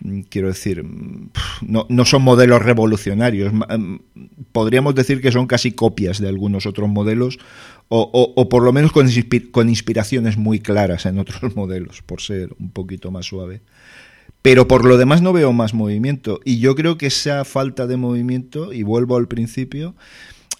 [0.00, 1.30] mm, quiero decir, mm,
[1.68, 3.52] no, no, son modelos revolucionarios.
[3.52, 3.98] Mm,
[4.50, 7.38] podríamos decir que son casi copias de algunos otros modelos
[7.88, 12.70] o, o, por lo menos con, inspiraciones muy claras en otros modelos, por ser un
[12.70, 13.60] poquito más suave.
[14.44, 16.38] Pero por lo demás no veo más movimiento.
[16.44, 19.96] Y yo creo que esa falta de movimiento, y vuelvo al principio,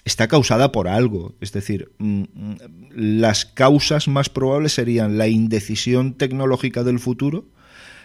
[0.06, 1.34] está causada por algo.
[1.42, 2.56] Es decir, mm, mm,
[2.94, 7.44] las causas más probables serían la indecisión tecnológica del futuro,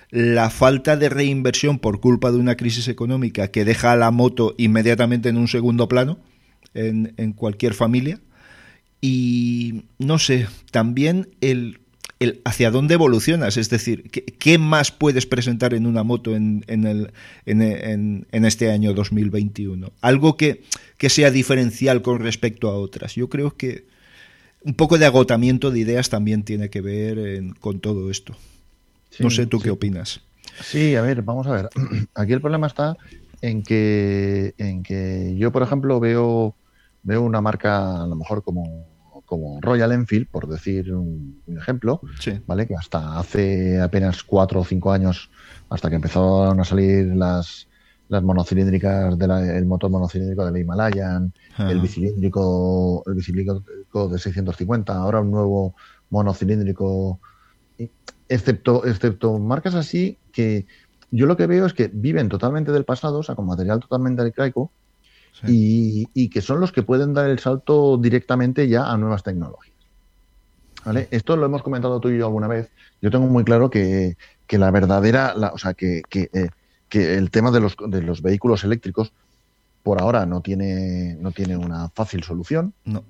[0.10, 4.56] la falta de reinversión por culpa de una crisis económica que deja a la moto
[4.58, 6.20] inmediatamente en un segundo plano
[6.74, 8.20] en, en cualquier familia.
[9.00, 11.80] Y no sé, también el
[12.20, 17.12] el hacia dónde evolucionas, es decir, qué, más puedes presentar en una moto en, el,
[17.46, 19.92] en, este año 2021.
[20.02, 20.64] Algo que,
[20.98, 23.16] que, sea diferencial con respecto a otras.
[23.16, 23.86] Yo creo que
[24.64, 28.36] un poco de agotamiento de ideas también tiene que ver con todo esto.
[29.20, 30.22] no sé tú qué opinas.
[30.62, 31.70] Sí, a ver, vamos a ver.
[32.16, 32.98] Aquí el problema está
[33.42, 36.54] en que, en que yo, por ejemplo, veo,
[37.04, 38.89] veo una marca a lo mejor como
[39.30, 42.02] como Royal Enfield, por decir un, ejemplo,
[42.48, 42.66] ¿vale?
[42.66, 45.30] Que hasta hace apenas cuatro o cinco años,
[45.70, 47.68] hasta que empezaron a salir las,
[48.08, 55.22] las monocilíndricas del motor monocilíndrico de la Himalayan, el bicilíndrico, el bicilíndrico de 650, ahora
[55.22, 55.76] un nuevo
[56.10, 57.20] monocilíndrico,
[58.28, 60.66] excepto, excepto marcas así que
[61.12, 64.24] yo lo que veo es que viven totalmente del pasado, o sea, con material totalmente
[64.24, 64.72] arcaico,
[65.48, 69.76] y, que son los que pueden dar el salto directamente ya a nuevas tecnologías.
[70.86, 71.08] ¿Vale?
[71.12, 72.70] Esto lo hemos comentado tú y yo alguna vez.
[73.02, 74.16] Yo tengo muy claro que,
[74.50, 76.50] la verdadera, o sea, que, eh,
[76.88, 79.12] que, el tema de los, de los vehículos eléctricos
[79.84, 82.74] por ahora no tiene, no tiene una fácil solución.
[82.86, 83.04] No.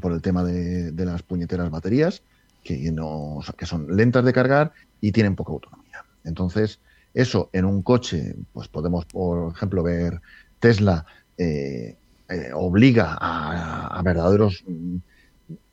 [0.00, 2.22] Por el tema de, de las puñeteras baterías,
[2.64, 6.04] que, no, que son lentas de cargar y tienen poca autonomía.
[6.24, 6.80] Entonces,
[7.14, 10.20] eso en un coche, pues podemos, por ejemplo, ver
[10.58, 11.06] Tesla
[11.40, 11.96] eh,
[12.28, 14.96] eh, obliga a, verdaderos mm,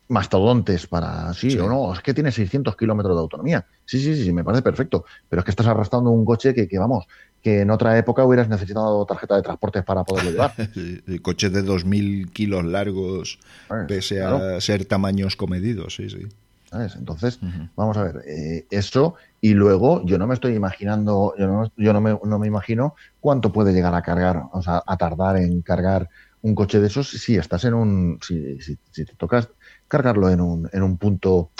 [0.07, 3.65] mastodontes para sí, o no, es que tiene 600 kilómetros de autonomía.
[3.83, 6.79] Sí, sí, sí, me parece perfecto, pero es que estás arrastrando un coche que, que
[6.79, 7.05] vamos,
[7.41, 10.53] que en otra época hubieras necesitado tarjeta de transporte para poderlo llevar.
[11.05, 16.27] El coche de 2.000 kilos largos, pues, pese a ser tamaños comedidos, sí, sí.
[16.71, 17.39] Entonces,
[17.75, 21.93] vamos a ver, eh, eso y luego yo no me estoy imaginando, yo no, yo
[21.93, 25.61] no, me, no me imagino cuánto puede llegar a cargar, o sea, a tardar en
[25.61, 26.09] cargar
[26.41, 29.49] un coche de esos si estás en un, si, si, te tocas
[29.87, 31.51] cargarlo en un, en un punto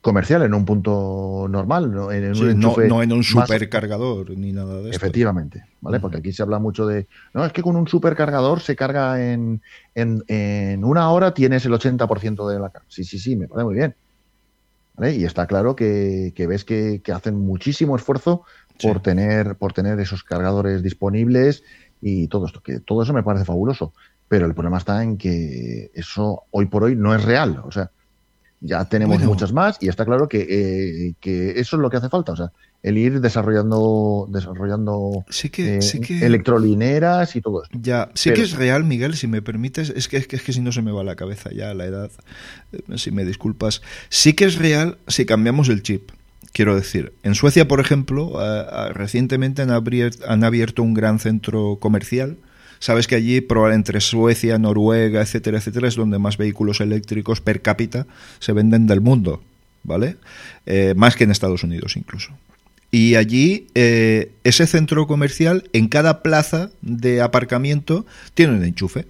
[0.00, 4.90] comercial, en un punto normal, no en, un no, en un supercargador ni nada de
[4.90, 4.96] eso.
[4.96, 6.00] Efectivamente, ¿vale?
[6.00, 9.62] Porque aquí se habla mucho de, no, es que con un supercargador se carga en,
[9.94, 12.86] en, en una hora tienes el 80% de la carga.
[12.88, 13.94] Sí, sí, sí, me parece muy bien
[15.00, 18.42] y está claro que, ves que, hacen muchísimo esfuerzo
[18.82, 21.62] por, tener, por tener esos cargadores disponibles
[22.00, 23.92] y todo esto, que todo eso me parece fabuloso.
[24.28, 27.62] Pero el problema está en que eso hoy por hoy no es real.
[27.64, 27.90] O sea,
[28.60, 32.08] ya tenemos muchas más y está claro que, eh, que, eso es lo que hace
[32.08, 32.32] falta.
[32.32, 35.80] O sea, el ir desarrollando desarrollando sí que, eh,
[36.22, 37.78] electrolineras y todo esto.
[37.80, 40.52] Ya, sí que es real, Miguel, si me permites, es que, es que, es que
[40.52, 42.10] si no se me va la cabeza ya la edad,
[42.72, 46.10] eh, si me disculpas, sí que es real si cambiamos el chip.
[46.52, 48.32] Quiero decir, en Suecia, por ejemplo,
[48.92, 52.38] recientemente han, han abierto un gran centro comercial.
[52.78, 58.06] Sabes que allí, entre Suecia, Noruega, etcétera, etcétera, es donde más vehículos eléctricos per cápita
[58.38, 59.42] se venden del mundo,
[59.82, 60.16] ¿vale?
[60.66, 62.32] Eh, más que en Estados Unidos incluso.
[62.90, 69.06] Y allí, eh, ese centro comercial, en cada plaza de aparcamiento, tiene un enchufe.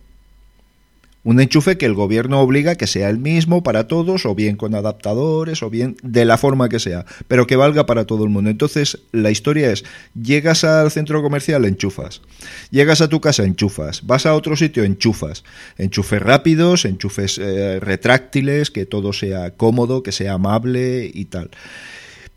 [1.28, 4.74] Un enchufe que el gobierno obliga que sea el mismo para todos, o bien con
[4.74, 8.48] adaptadores, o bien de la forma que sea, pero que valga para todo el mundo.
[8.48, 12.22] Entonces, la historia es, llegas al centro comercial, enchufas.
[12.70, 14.06] Llegas a tu casa, enchufas.
[14.06, 15.44] Vas a otro sitio, enchufas.
[15.76, 21.50] Enchufes rápidos, enchufes eh, retráctiles, que todo sea cómodo, que sea amable y tal.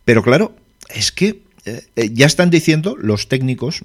[0.04, 0.54] Pero claro,
[0.93, 3.84] es que eh, eh, ya están diciendo los técnicos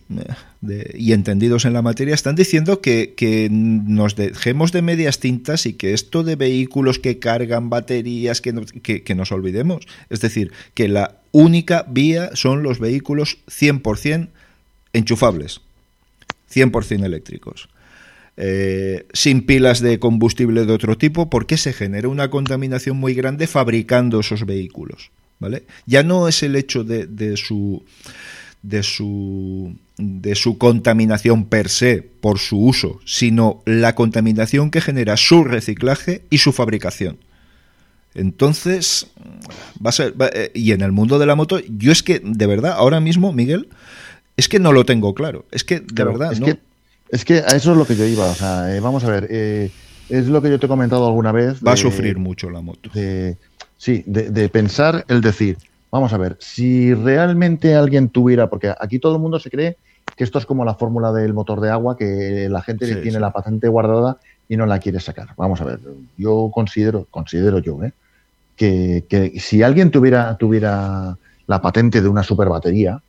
[0.94, 5.92] y entendidos en la materia, están diciendo que, nos dejemos de medias tintas y que
[5.92, 9.86] esto de vehículos que cargan baterías, que, que, nos olvidemos.
[10.08, 14.28] Es decir, que la única vía son los vehículos 100%
[14.94, 15.60] enchufables,
[16.50, 17.68] 100% eléctricos.
[19.12, 24.20] sin pilas de combustible de otro tipo, porque se genera una contaminación muy grande fabricando
[24.20, 25.10] esos vehículos.
[25.38, 25.64] ¿Vale?
[25.86, 27.82] Ya no es el hecho de, su
[28.62, 35.16] de su de su contaminación per se por su uso, sino la contaminación que genera
[35.16, 37.18] su reciclaje y su fabricación.
[38.14, 39.08] Entonces,
[39.84, 40.14] va a ser.
[40.32, 43.32] Eh, y en el mundo de la moto, yo es que, de verdad, ahora mismo,
[43.32, 43.68] Miguel,
[44.36, 45.44] es que no lo tengo claro.
[45.50, 46.46] Es que, de verdad, es no.
[46.46, 46.58] Que,
[47.10, 48.26] es que a eso es lo que yo iba.
[48.26, 49.28] O sea, eh, vamos a ver.
[49.30, 49.70] Eh,
[50.08, 51.60] es lo que yo te he comentado alguna vez.
[51.66, 52.90] Va a sufrir mucho la moto.
[53.78, 55.58] Sí, de, pensar el decir,
[55.90, 59.76] vamos a ver, si realmente alguien tuviera, porque aquí todo el mundo se cree
[60.16, 63.32] que esto es como la fórmula del motor de agua, que la gente tiene la
[63.32, 65.28] patente guardada y no la quiere sacar.
[65.36, 65.80] Vamos a ver,
[66.16, 67.92] yo considero, considero yo, ¿eh?
[68.56, 73.00] que, que, si alguien tuviera, tuviera la patente de una super batería,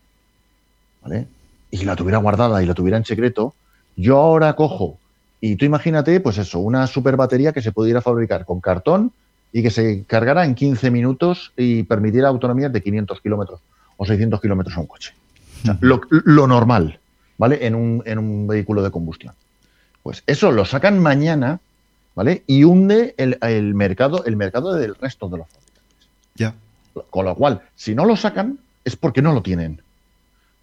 [1.02, 1.28] ¿vale?
[1.72, 3.54] Y la tuviera guardada y la tuviera en secreto,
[3.96, 4.98] yo ahora cojo,
[5.40, 9.12] y tú imagínate, pues eso, una super batería que se pudiera fabricar con cartón,
[9.52, 13.62] y que se cargara en 15 minutos y permitiera autonomías de 500 kilómetros
[13.98, 15.14] o 600 kilómetros a un coche.
[15.82, 17.00] lo, normal,
[17.38, 17.66] ¿vale?
[17.66, 19.34] En un, en un, vehículo de combustión.
[20.04, 21.60] Pues eso lo sacan mañana,
[22.16, 22.44] ¿vale?
[22.48, 26.10] Y hunde el, el, mercado, el mercado del resto de los fabricantes.
[26.36, 26.54] Ya.
[27.10, 29.82] Con lo cual, si no lo sacan, es porque no lo tienen.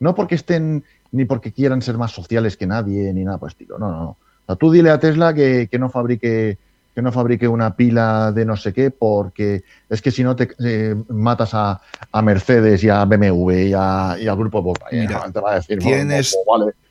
[0.00, 3.52] No porque estén, ni porque quieran ser más sociales que nadie, ni nada por el
[3.52, 3.78] estilo.
[3.78, 4.10] No, no, no.
[4.10, 6.58] O sea, tú dile a Tesla que, que no fabrique
[6.94, 10.48] que no fabrique una pila de no sé qué, porque es que si no te
[10.64, 11.80] eh, matas a,
[12.22, 15.08] Mercedes y a BMW y, a, al grupo Volkswagen.
[15.32, 16.36] te va a decir, tienes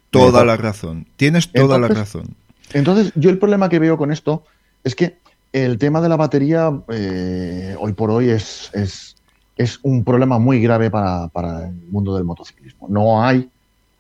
[0.10, 1.08] toda la razón.
[1.16, 2.36] Tienes toda la razón.
[2.74, 4.44] Entonces, yo el problema que veo con esto
[4.84, 5.18] es que
[5.54, 9.16] el tema de la batería eh, hoy por hoy es, es,
[9.56, 12.88] es, un problema muy grave para, para el mundo del motociclismo.
[12.90, 13.50] No hay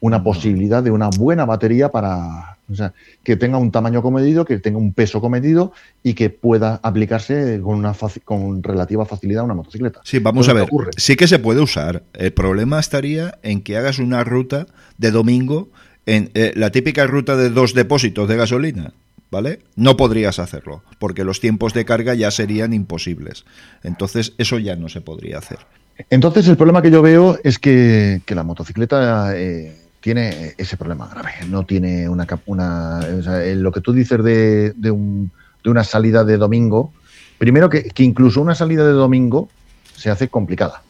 [0.02, 4.60] una posibilidad de una buena batería para, o sea, que tenga un tamaño comedido, que
[4.60, 5.72] tenga un peso comedido
[6.04, 10.02] y que pueda aplicarse con, una con relativa facilidad a una motocicleta.
[10.04, 10.68] Sí, vamos a ver.
[10.98, 12.04] Sí que se puede usar.
[12.14, 15.70] El problema estaría en que hagas una ruta de domingo
[16.06, 18.94] en eh, la típica ruta de dos depósitos de gasolina.
[19.32, 19.62] ¿Vale?
[19.76, 23.46] No podrías hacerlo, porque los tiempos de carga ya serían imposibles.
[23.82, 25.58] Entonces, eso ya no se podría hacer.
[26.12, 31.32] Entonces, el problema que yo veo es que, la motocicleta eh, tiene ese problema grave.
[31.48, 32.28] No tiene una.
[32.46, 33.00] una
[33.56, 35.32] lo que tú dices de, de, un,
[35.64, 36.92] de, una salida de domingo,
[37.38, 39.48] primero que, incluso una salida de domingo
[39.96, 40.84] se hace complicada.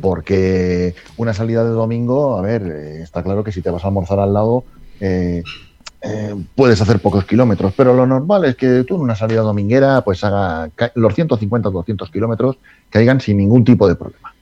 [0.00, 3.88] Porque una salida de domingo, a ver, eh, está claro que si te vas a
[3.88, 4.64] almorzar al lado,
[4.98, 5.42] eh,
[6.00, 10.00] eh, puedes hacer pocos kilómetros, pero lo normal es que tú en una salida dominguera,
[10.02, 12.56] pues haga los 150 o 200 kilómetros
[12.88, 14.32] caigan sin ningún tipo de problema.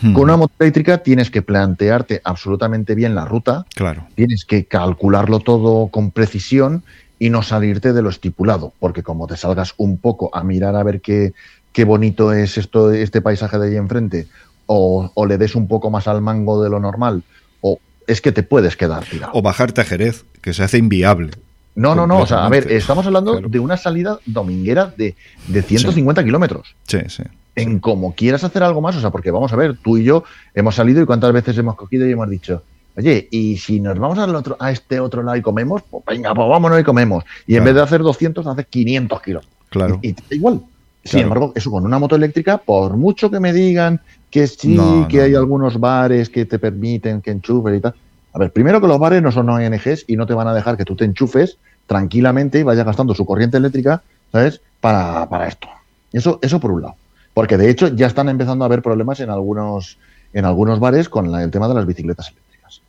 [0.00, 4.06] Con una moto eléctrica tienes que plantearte absolutamente bien la ruta, claro.
[4.14, 6.82] tienes que calcularlo todo con precisión
[7.18, 10.82] y no salirte de lo estipulado, porque como te salgas un poco a mirar a
[10.82, 11.32] ver qué,
[11.72, 14.26] qué bonito es esto, este paisaje de ahí enfrente,
[14.66, 17.22] o, le des un poco más al mango de lo normal,
[17.60, 19.32] o es que te puedes quedar tirado.
[19.34, 21.32] O bajarte a Jerez, que se hace inviable.
[21.74, 22.20] No, no, no.
[22.20, 25.16] O sea, a ver, estamos hablando de una salida dominguera de,
[25.48, 26.74] de 150 kilómetros.
[26.86, 27.24] Sí, sí
[27.56, 30.24] en cómo quieras hacer algo más, o sea, porque vamos a ver, tú y yo
[30.54, 32.62] hemos salido y cuántas veces hemos cogido y hemos dicho,
[32.96, 36.34] oye, y si nos vamos al otro, a este otro lado y comemos, pues venga,
[36.34, 37.24] pues vámonos y comemos.
[37.46, 39.48] Y en vez de hacer 200, haces 500 kilos.
[39.68, 39.98] Claro.
[40.02, 40.62] Y, igual.
[41.04, 45.20] Sin embargo, eso con una moto eléctrica, por mucho que me digan que sí, que
[45.20, 47.94] hay algunos bares que te permiten que enchufes y tal.
[48.34, 50.76] A ver, primero que los bares no son ONGs y no te van a dejar
[50.76, 54.60] que tú te enchufes tranquilamente y vayas gastando su corriente eléctrica, ¿sabes?
[54.80, 55.68] Para, para esto.
[56.12, 56.96] Eso, eso por un lado.
[57.32, 59.98] Porque de hecho ya están empezando a haber problemas en algunos,
[60.32, 62.80] en algunos bares con el tema de las bicicletas eléctricas.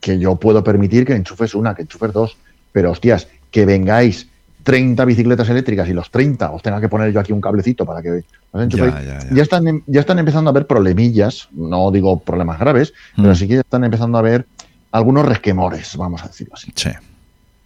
[0.00, 2.36] Que yo puedo permitir que enchufes una, que enchufes dos,
[2.72, 4.28] pero hostias, que vengáis
[4.62, 8.02] 30 bicicletas eléctricas y los 30 os tenga que poner yo aquí un cablecito para
[8.02, 8.94] que os enchuféis.
[9.32, 13.48] Ya, están, em, ya están empezando a haber problemillas, no digo problemas graves, pero sí
[13.48, 14.46] que están empezando a haber
[14.92, 16.72] algunos resquemores, vamos a decirlo así.
[16.74, 16.90] Sí.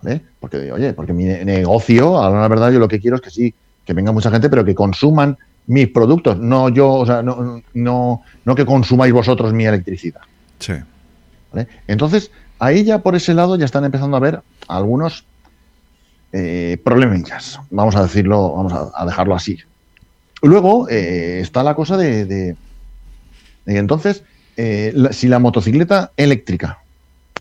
[0.03, 0.23] ¿Vale?
[0.41, 3.55] Porque, oye, porque mi negocio, a la verdad, yo lo que quiero es que sí,
[3.85, 8.23] que venga mucha gente, pero que consuman mis productos, no yo, o sea, no, no,
[8.45, 10.21] no que consumáis vosotros mi electricidad.
[10.59, 10.75] Sí.
[11.87, 15.25] Entonces, ahí ya por ese lado ya están empezando a ver algunos
[16.37, 16.79] eh,
[17.71, 19.59] vamos a decirlo, vamos a, dejarlo así.
[20.43, 22.57] Luego eh, está la cosa de,
[23.65, 24.23] entonces,
[24.57, 26.79] eh, si la motocicleta eléctrica,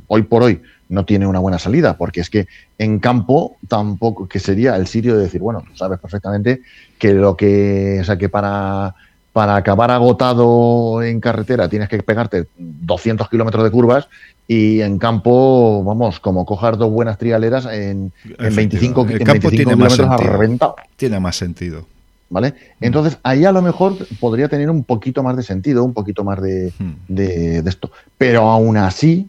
[0.07, 4.39] hoy por hoy, no tiene una buena salida, porque es que en campo tampoco, que
[4.39, 6.61] sería el sitio de decir, bueno, sabes perfectamente
[6.99, 8.95] que lo que, o sea, que para,
[9.35, 14.07] para acabar agotado en carretera tienes que pegarte 200 kilómetros de curvas
[14.47, 19.49] y en campo, vamos, como cojar dos buenas trialeras en, en 25, El en campo
[19.49, 20.31] 25 tiene más kilómetros sentido.
[20.31, 20.75] reventado.
[20.95, 21.85] Tiene más sentido.
[22.29, 22.53] ¿Vale?
[22.79, 26.41] Entonces, ahí a lo mejor podría tener un poquito más de sentido, un poquito más
[26.41, 26.93] de, Hmm.
[27.09, 27.91] de, de esto.
[28.17, 29.27] Pero aún así,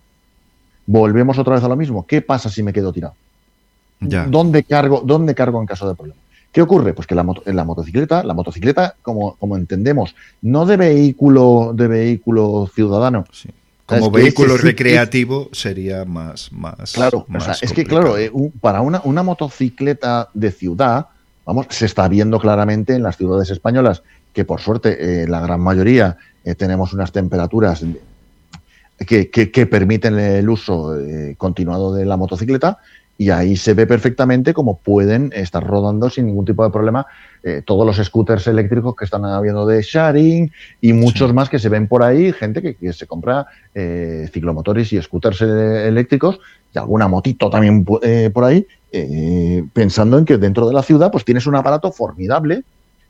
[0.87, 2.07] volvemos otra vez a lo mismo.
[2.07, 3.14] ¿Qué pasa si me quedo tirado?
[3.99, 4.25] Ya.
[4.27, 6.21] ¿Dónde cargo, ¿Dónde cargo en caso de problema?
[6.57, 6.95] ¿Qué ocurre?
[6.95, 11.73] Pues que la, moto- en la motocicleta, la motocicleta, como, como entendemos, no de vehículo,
[11.75, 13.27] de vehículo ciudadano.
[13.31, 13.51] Sí.
[13.85, 16.95] Como vehículo que- recreativo sería más, más.
[16.95, 21.09] Claro, o sea, es que claro, eh, para una, una motocicleta de ciudad,
[21.45, 25.61] vamos, se está viendo claramente en las ciudades españolas que por suerte eh, la gran
[25.61, 27.85] mayoría eh, tenemos unas temperaturas
[29.07, 32.79] que, que- que permiten el uso eh, continuado de la motocicleta
[33.18, 37.07] y ahí se ve perfectamente cómo pueden estar rodando sin ningún tipo de problema
[37.42, 41.35] eh, todos los scooters eléctricos que están habiendo de sharing y muchos Sí.
[41.35, 45.40] más que se ven por ahí, gente que, que se compra eh, ciclomotores y scooters
[45.42, 46.40] eh, eléctricos
[46.74, 51.11] y alguna motito también eh, por ahí, eh, pensando en que dentro de la ciudad
[51.11, 52.64] pues tienes un aparato formidable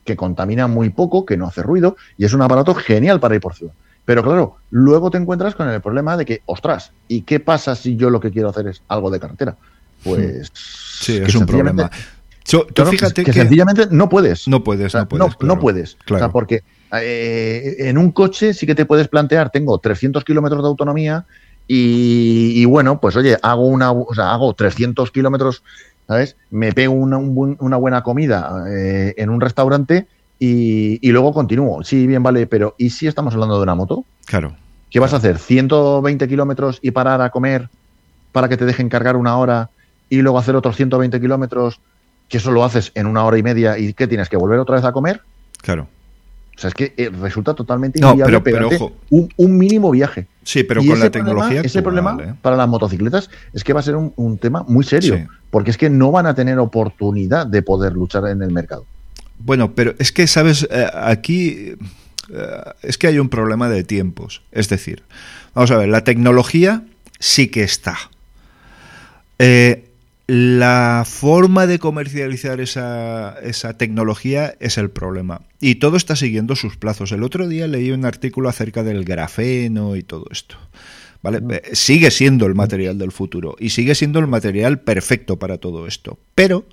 [0.05, 3.41] que contamina muy poco, que no hace ruido y es un aparato genial para ir
[3.41, 3.73] por ciudad.
[4.05, 7.97] Pero claro, luego te encuentras con el problema de que, ostras, ¿y qué pasa si
[7.97, 9.57] yo lo que quiero hacer es algo de carretera?
[10.15, 11.89] Pues Sí, es un problema.
[12.45, 14.47] Yo- tú Claro, fíjate que, que, sencillamente no puedes.
[14.47, 15.35] no puedes, O sea, no puedes.
[15.37, 15.59] claro.
[15.59, 15.97] puedes.
[16.09, 20.61] O sea, porque eh, en un coche sí que te puedes plantear, tengo 300 kilómetros
[20.63, 21.25] de autonomía
[21.67, 25.63] y, y bueno, pues oye, hago una, o sea, hago 300 kilómetros,
[26.07, 26.37] ¿sabes?
[26.49, 30.07] Me pego una, un una buena comida eh, en un restaurante
[30.39, 31.83] y, y luego continúo.
[31.83, 34.05] Sí, bien, vale, pero ¿y si estamos hablando de una moto?
[34.25, 34.55] Claro.
[34.89, 35.37] ¿Qué vas a hacer?
[35.37, 37.67] ¿120 kilómetros y parar a comer
[38.31, 39.69] para que te dejen cargar una hora
[40.09, 41.79] y luego hacer otros 120 kilómetros
[42.29, 44.75] que eso lo haces en una hora y media y que tienes que volver otra
[44.75, 45.21] vez a comer?
[45.61, 45.87] Claro.
[46.55, 48.95] O sea, es que eh, resulta totalmente No, inviable pero- pero ojo.
[49.11, 50.27] un, un mínimo viaje.
[50.43, 51.61] Sí, pero Y con la problema- tecnología.
[51.61, 52.33] Ese problema ¿eh?
[52.41, 55.23] para las motocicletas es que va a ser un, un tema muy serio, Sí.
[55.51, 58.85] porque es que no van a tener oportunidad de poder luchar en el mercado.
[59.39, 60.67] Bueno, pero es que, ¿sabes?
[60.71, 61.75] Eh, aquí
[62.33, 64.41] eh, es que hay un problema de tiempos.
[64.51, 65.03] Es decir,
[65.53, 66.81] vamos a ver, la tecnología
[67.19, 67.95] sí que está.
[69.39, 69.86] Eh,
[70.27, 75.41] la forma de comercializar esa, esa tecnología es el problema.
[75.61, 77.13] Y todo está siguiendo sus plazos.
[77.13, 80.57] El otro día leí un artículo acerca del grafeno y todo esto.
[81.23, 81.39] ¿Vale?
[81.49, 85.87] Eh, Sigue siendo el material del futuro y sigue siendo el material perfecto para todo
[85.87, 86.19] esto.
[86.35, 86.65] Pero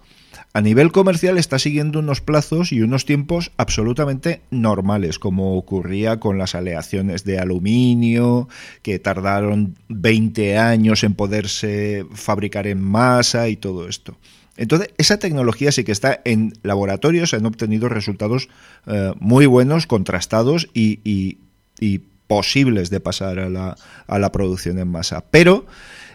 [0.57, 6.39] a nivel comercial está siguiendo unos plazos y unos tiempos absolutamente normales, como ocurría con
[6.39, 8.49] las aleaciones de aluminio,
[8.83, 14.17] que tardaron 20 años en poderse fabricar en masa y todo esto.
[14.57, 18.49] Entonces, esa tecnología sí que está en laboratorios, han obtenido resultados
[18.87, 24.89] eh, muy buenos, contrastados y- y posibles de pasar a la, a la producción en
[24.89, 25.25] masa.
[25.31, 25.67] Pero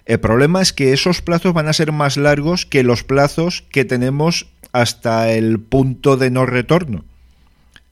[0.05, 3.85] el problema es que esos plazos van a ser más largos que los plazos que
[3.85, 7.05] tenemos hasta el punto de no retorno.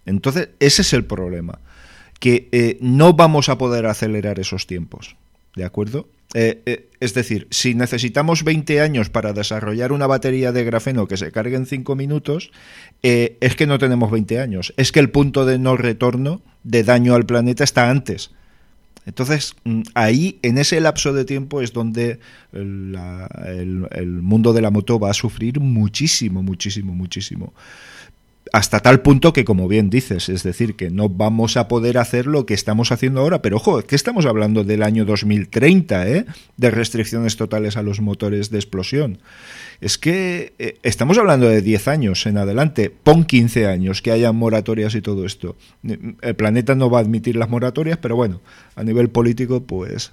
[0.05, 1.59] Entonces, ese es el problema,
[2.19, 5.15] que eh, no vamos a poder acelerar esos tiempos,
[5.55, 6.07] ¿de acuerdo?
[6.33, 11.15] Eh, eh, es decir, si necesitamos 20 años para desarrollar una batería de grafeno que
[11.15, 12.51] se cargue en 5 minutos,
[13.01, 16.83] eh, es que no tenemos 20 años, es que el punto de no retorno de
[16.83, 18.31] daño al planeta está antes.
[19.05, 22.19] Entonces, mm, ahí, en ese lapso de tiempo, es donde
[22.51, 22.97] el
[24.21, 27.53] mundo de la moto va a sufrir muchísimo, muchísimo, muchísimo.
[28.53, 32.27] Hasta tal punto que, como bien dices, es decir, que no vamos a poder hacer
[32.27, 33.41] lo que estamos haciendo ahora.
[33.41, 36.25] Pero ojo, que estamos hablando del año 2030, ¿eh?
[36.57, 39.19] De restricciones totales a los motores de explosión.
[39.81, 42.89] Es que eh, estamos hablando de 10 años en adelante.
[42.89, 45.55] Pon 15 años que haya moratorias y todo esto.
[45.83, 48.41] El planeta no va a admitir las moratorias, pero bueno,
[48.75, 50.11] a nivel político, pues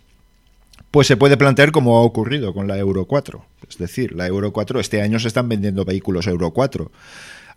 [0.94, 3.44] pues se puede plantear como ha ocurrido con la Euro 4.
[3.68, 6.92] Es decir, la Euro 4, este año se están vendiendo vehículos Euro 4.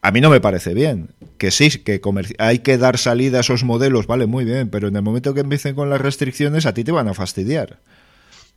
[0.07, 1.09] A mí no me parece bien.
[1.37, 1.99] Que sí, que
[2.37, 5.41] hay que dar salida a esos modelos, vale, muy bien, pero en el momento que
[5.41, 7.79] empiecen con las restricciones, a ti te van a fastidiar.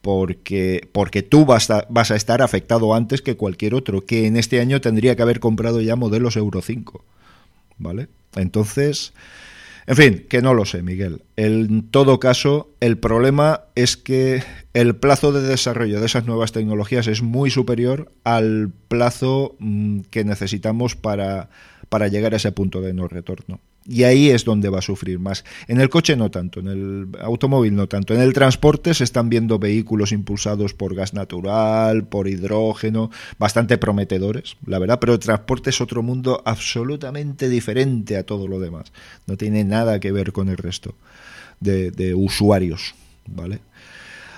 [0.01, 4.37] Porque, porque tú vas a, vas a estar afectado antes que cualquier otro, que en
[4.37, 7.05] este año tendría que haber comprado ya modelos Euro 5.
[7.79, 8.07] ¿Vale?
[8.37, 9.13] Entonces,
[9.91, 11.23] en fin, que no lo sé, Miguel.
[11.35, 14.41] En todo caso, el problema es que
[14.73, 20.23] el plazo de desarrollo de esas nuevas tecnologías es muy superior al plazo mm, que
[20.23, 21.51] necesitamos para,
[21.89, 23.59] para llegar a ese punto de no retorno.
[23.87, 25.45] Y ahí es donde va a sufrir más.
[25.67, 28.15] En el coche no tanto, en el automóvil no tanto.
[28.15, 34.57] En el transporte se están viendo vehículos impulsados por gas natural, por hidrógeno, bastante prometedores,
[34.67, 38.93] la verdad, pero el transporte es otro mundo absolutamente diferente a todo lo demás.
[39.27, 40.95] No tiene nada que ver con el resto
[41.59, 42.95] de, de usuarios,
[43.27, 43.61] ¿vale?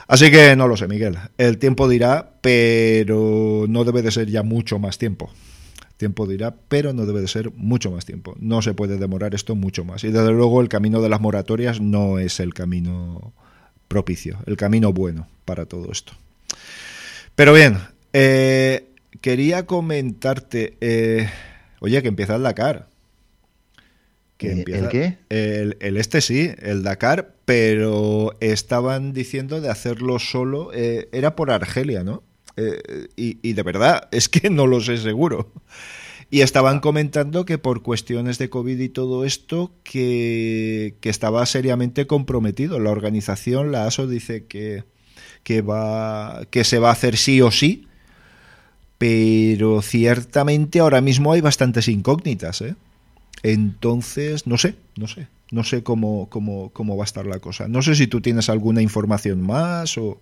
[0.06, 1.18] Así que no lo sé, Miguel.
[1.36, 5.30] El tiempo dirá, pero no debe de ser ya mucho más tiempo
[6.02, 8.34] tiempo dirá, pero no debe de ser mucho más tiempo.
[8.40, 10.02] No se puede demorar esto mucho más.
[10.02, 13.32] Y desde luego el camino de las moratorias no es el camino
[13.86, 16.12] propicio, el camino bueno para todo esto.
[17.36, 17.78] Pero bien,
[18.12, 18.88] eh,
[19.20, 21.30] quería comentarte, eh,
[21.78, 22.88] oye, que empieza el Dakar.
[24.38, 25.18] Que empieza, ¿El qué?
[25.28, 32.02] El, este sí, el Dakar, pero estaban diciendo de hacerlo solo, eh, era por Argelia,
[32.02, 32.24] ¿no?
[32.56, 35.50] Eh, y, de verdad, es que no lo sé seguro.
[36.30, 42.80] Y estaban comentando que por cuestiones de COVID y todo esto, que, estaba seriamente comprometido.
[42.80, 44.84] La organización, la ASO, dice que,
[45.42, 47.86] que, va, que se va a hacer sí o sí,
[48.96, 52.62] pero ciertamente ahora mismo hay bastantes incógnitas.
[52.62, 52.76] ¿eh?
[53.42, 57.68] Entonces, no sé, no sé, no sé cómo, cómo, cómo va a estar la cosa.
[57.68, 60.18] No sé si tú tienes alguna información más o,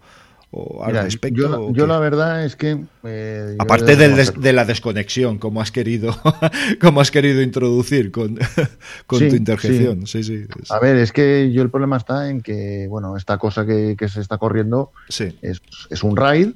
[0.52, 2.84] yo, la verdad es que...
[3.04, 6.12] Eh, Aparte de la desconexión, como has querido,
[6.80, 8.36] como has querido introducir con,
[9.06, 10.06] con tu interjección.
[10.06, 10.24] Sí.
[10.24, 13.96] Sí, A ver, es que yo el problema está en que, bueno, esta cosa que,
[14.08, 16.50] se está corriendo es, es, un raid,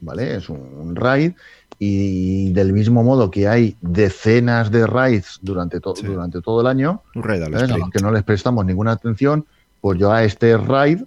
[0.00, 0.36] ¿vale?
[0.36, 1.32] Es un raid
[1.78, 7.22] y del mismo modo que hay decenas de raids durante, durante todo el año, un
[7.22, 7.44] raid
[7.92, 9.46] que no les prestamos ninguna atención,
[9.80, 11.02] pues yo a este raid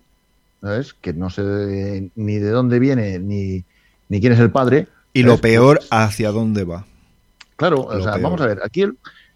[1.01, 3.63] que no sé ni de dónde viene ni,
[4.09, 4.87] ni quién es el padre.
[5.13, 6.85] Y lo peor, pues hacia dónde va.
[7.55, 8.85] Claro, o sea, vamos a ver, aquí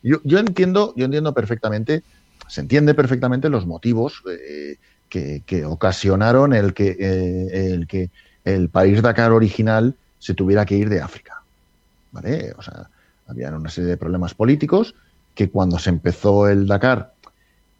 [0.02, 2.04] yo, yo, entiendo, yo entiendo perfectamente,
[2.48, 4.78] se entiende perfectamente los motivos eh,
[5.10, 8.10] que, ocasionaron el que, eh, el que
[8.46, 11.42] el país Dakar original se tuviera que ir de África.
[12.12, 12.54] ¿Vale?
[12.58, 12.90] O sea,
[13.28, 14.96] había una serie de problemas políticos
[15.36, 17.13] que cuando se empezó el Dakar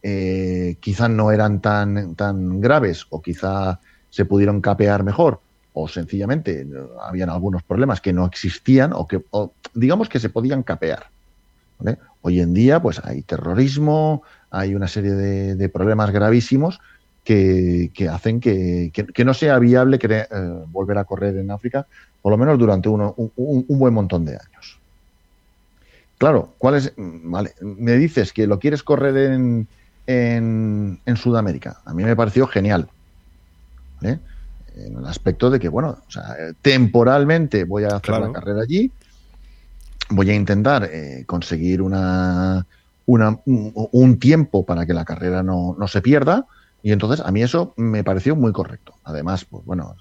[0.04, 3.80] eh, quizá no eran tan, tan graves o quizá
[4.10, 5.40] se pudieron capear mejor
[5.72, 6.68] o sencillamente eh,
[7.02, 9.24] habían algunos problemas que no existían o que
[9.74, 11.08] digamos que se podían capear.
[12.22, 16.80] Hoy en día pues hay terrorismo, hay una serie de, problemas gravísimos
[17.24, 18.92] que, hacen que,
[19.26, 20.28] no sea viable eh,
[20.68, 21.88] volver a correr en África,
[22.22, 24.80] por lo menos durante un, buen montón de años.
[26.18, 26.94] Claro, ¿cuál es?
[26.96, 29.68] Vale, me dices que lo quieres correr en,
[30.08, 31.82] en, Sudamérica.
[31.86, 32.88] A mí me pareció genial.
[34.02, 36.00] En el aspecto de que, bueno,
[36.62, 38.92] temporalmente voy a hacer la carrera allí,
[40.10, 42.66] voy a intentar eh, conseguir una,
[43.06, 46.46] una, un, tiempo para que la carrera no, no, se pierda.
[46.82, 48.96] Y entonces a mí eso me pareció muy correcto.
[49.04, 49.96] Además, pues bueno,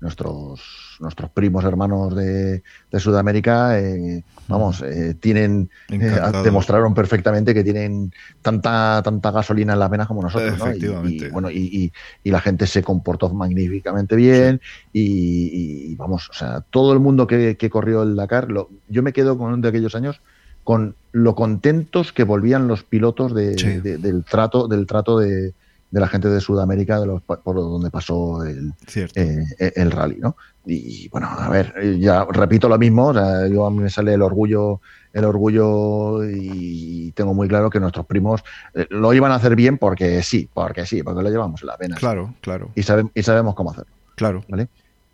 [0.00, 0.60] nuestros,
[1.00, 2.62] nuestros primos hermanos de,
[2.98, 9.90] Sudamérica, eh, vamos, eh, tienen, eh, demostraron perfectamente que tienen tanta, tanta gasolina en las
[9.90, 10.58] venas como nosotros.
[10.76, 11.92] Y, bueno, y,
[12.24, 14.60] la gente se comportó magníficamente bien
[14.92, 18.48] y, vamos, o sea, todo el mundo que, corrió el Dakar,
[18.88, 20.20] yo me quedo con de aquellos años
[20.62, 25.54] con lo contentos que volvían los pilotos del trato, del trato de,
[25.90, 28.72] de la gente de Sudamérica, de los, por donde pasó el,
[29.14, 30.36] eh, el rally, ¿no?
[30.66, 34.12] Y bueno, a ver, ya repito lo mismo, o sea, yo a mí me sale
[34.12, 34.82] el orgullo,
[35.14, 39.78] el orgullo y tengo muy claro que nuestros primos eh, lo iban a hacer bien
[39.78, 41.96] porque sí, porque sí, porque lo llevamos en la pena.
[41.96, 42.70] Claro, claro.
[42.74, 43.92] Y, y sabemos cómo hacerlo.
[44.14, 44.44] Claro.
[44.48, 44.68] ¿Vale?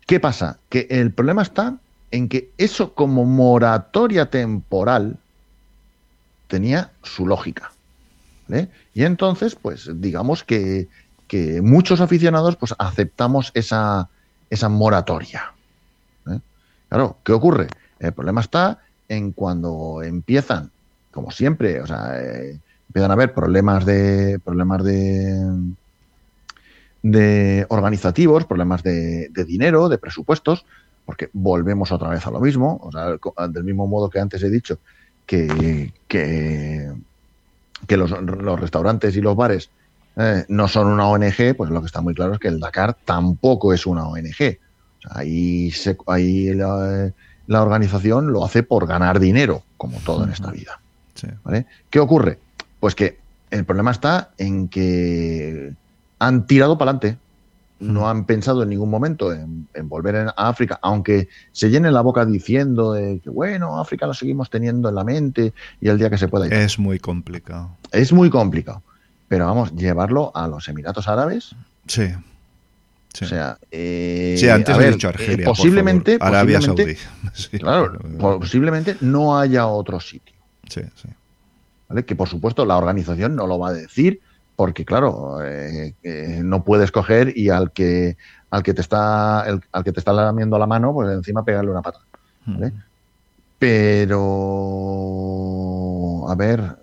[0.05, 0.59] ¿Qué pasa?
[0.67, 1.77] Que el problema está
[2.11, 5.17] en que eso como moratoria temporal
[6.47, 7.71] tenía su lógica.
[8.95, 10.87] Y entonces, pues digamos que,
[11.61, 14.09] muchos aficionados pues aceptamos esa,
[14.49, 15.51] esa moratoria.
[16.31, 16.39] ¿eh?
[16.87, 17.67] Claro, ¿qué ocurre?
[17.99, 18.79] El problema está
[19.09, 20.71] en cuando empiezan,
[21.11, 25.73] como siempre, o sea, eh, empiezan a haber problemas de problemas de
[27.03, 30.65] de organizativos, problemas de, dinero, de presupuestos,
[31.05, 33.17] porque volvemos otra vez a lo mismo, o sea,
[33.47, 34.79] del mismo modo que antes he dicho
[35.27, 36.91] que, que
[37.85, 38.11] que los,
[38.59, 39.69] restaurantes y los bares
[40.17, 42.95] eh, no son una ONG, pues lo que está muy claro es que el Dakar
[43.05, 44.57] tampoco es una ONG.
[45.09, 45.71] ahí
[46.07, 50.79] ahí la, organización lo hace por ganar dinero, como todo en esta vida.
[51.89, 52.39] ¿Qué ocurre?
[52.79, 53.17] Pues que
[53.51, 55.73] el problema está en que
[56.19, 57.19] han tirado para adelante.
[57.79, 62.25] No han pensado en ningún momento en, volver a África, aunque se llenen la boca
[62.25, 66.27] diciendo que, bueno, África lo seguimos teniendo en la mente y el día que se
[66.27, 66.53] pueda ir.
[66.53, 67.75] Es muy complicado.
[67.91, 68.81] Es muy complicado.
[69.27, 71.55] Pero vamos, llevarlo a los Emiratos Árabes.
[71.87, 72.13] Sí.
[73.21, 76.97] O sea, eh, sí, antes he dicho Argelia, posiblemente, Arabia Saudí.
[77.59, 80.35] claro, posiblemente no haya otro sitio.
[80.69, 81.07] Sí, sí.
[81.87, 82.03] ¿Vale?
[82.03, 84.19] Que por supuesto la organización no lo va a decir,
[84.55, 88.17] porque claro, eh, eh, no puedes coger y al que
[88.49, 91.81] al que te está al que te está lamiendo la mano, pues encima pegarle una
[91.81, 91.99] pata.
[93.59, 94.29] Pero
[96.29, 96.77] a ver,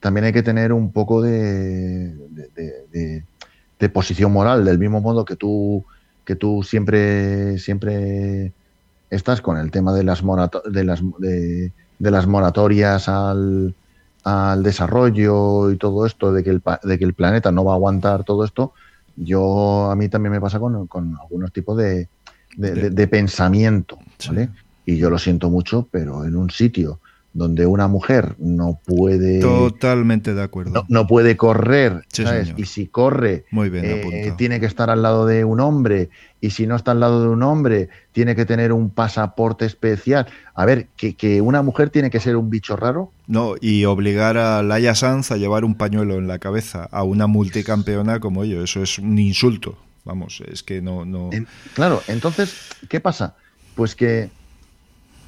[0.00, 2.14] también hay que tener un poco de,
[3.78, 5.84] de, posición moral, del mismo modo que tú
[6.24, 8.52] que tú siempre siempre
[9.10, 10.22] estás con el tema de las
[10.70, 13.74] de las de las moratorias al
[14.28, 17.76] al desarrollo y todo esto, de que el, de que el planeta no va a
[17.76, 18.72] aguantar todo esto,
[19.16, 22.08] yo a mí también me pasa con, con algunos tipos de,
[22.56, 24.50] de, pensamiento, ¿vale?
[24.84, 27.00] Y yo lo siento mucho, pero en un sitio
[27.32, 29.40] donde una mujer no puede.
[29.40, 30.84] Totalmente de acuerdo.
[30.88, 32.54] No, puede correr, ¿sabes?
[32.56, 36.10] Y si corre, Muy bien eh, tiene que estar al lado de un hombre.
[36.40, 40.26] Y si no está al lado de un hombre, tiene que tener un pasaporte especial.
[40.54, 43.12] A ver, que, una mujer tiene que ser un bicho raro.
[43.26, 47.26] No, y obligar a Laia Sanz a llevar un pañuelo en la cabeza a una
[47.26, 49.76] multicampeona como yo, eso es un insulto.
[50.04, 51.04] Vamos, es que no.
[51.04, 51.30] no...
[51.74, 53.34] claro, entonces, ¿qué pasa?
[53.74, 54.30] Pues que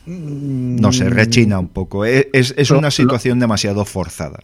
[0.06, 2.04] no sé, rechina un poco.
[2.04, 4.40] E, es, una situación demasiado forzada.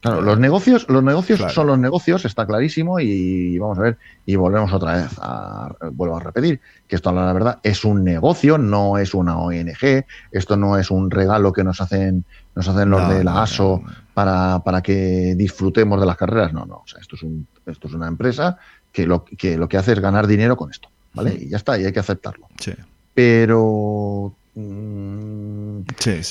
[0.00, 4.34] Claro, los negocios, los negocios son los negocios, está clarísimo, y vamos a ver, y
[4.34, 6.58] volvemos otra vez a, vuelvo a repetir,
[6.88, 11.10] que esto la verdad es un negocio, no es una ONG, esto no es un
[11.10, 13.82] regalo que nos hacen, nos hacen los de la ASO
[14.14, 17.88] para, para, que disfrutemos de las carreras, no, no, o sea, esto es un, esto
[17.88, 18.56] es una empresa
[18.92, 21.36] que lo, que lo que hace es ganar dinero con esto, ¿vale?
[21.38, 22.48] Y ya está, y hay que aceptarlo.
[22.58, 22.72] Sí.
[23.12, 24.34] Pero
[24.68, 25.82] Mm,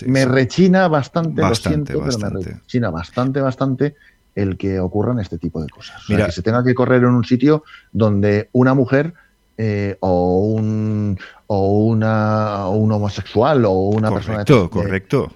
[0.08, 3.96] me rechina bastante, lo siento, pero me rechina bastante, bastante
[4.36, 6.02] el que ocurran este tipo de cosas.
[6.08, 9.14] Mira, que se tenga que correr en un sitio donde una mujer
[9.58, 15.32] eh, o un o una un homosexual o una persona correcto,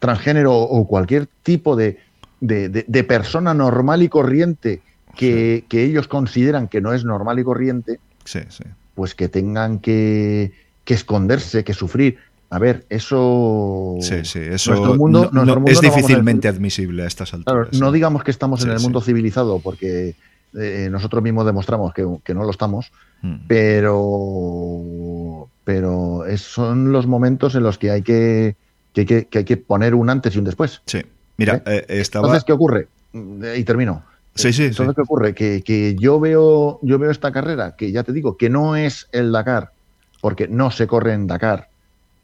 [0.00, 1.98] transgénero o cualquier tipo de,
[2.40, 4.82] de, persona normal y corriente
[5.16, 8.00] que, que, ellos consideran que no es normal y corriente,
[8.94, 10.52] pues que tengan que
[10.88, 12.16] que esconderse, que sufrir.
[12.48, 13.96] A ver, eso.
[14.00, 15.30] Sí, sí, eso mundo,
[15.66, 17.78] es difícilmente admisible a estas alturas.
[17.78, 20.14] no digamos que estamos en el mundo civilizado, porque
[20.58, 23.34] eh, nosotros mismos demostramos que, no lo estamos, mm.
[23.46, 25.46] pero.
[25.64, 28.56] Pero son los momentos en los que hay que,
[28.94, 30.80] que, hay que poner un antes y un después.
[30.86, 31.02] Sí.
[31.36, 31.84] Mira, ¿Eh?
[31.86, 32.88] Eh, Entonces, ¿qué ocurre?
[33.12, 34.04] Y termino.
[34.34, 34.64] Sí, sí.
[34.64, 35.34] Entonces, ¿qué ocurre?
[35.34, 39.06] Que, que, yo veo, yo veo esta carrera, que ya te digo, que no es
[39.12, 39.72] el Dakar,
[40.20, 41.68] porque no se corre en Dakar,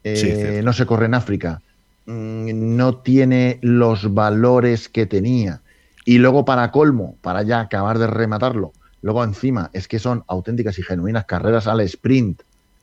[0.03, 1.61] eh, no se corre en África,
[2.05, 5.61] mm, no tiene los valores que tenía.
[6.05, 10.77] Y luego para colmo, para ya acabar de rematarlo, luego encima es que son auténticas
[10.77, 12.41] y genuinas carreras al sprint,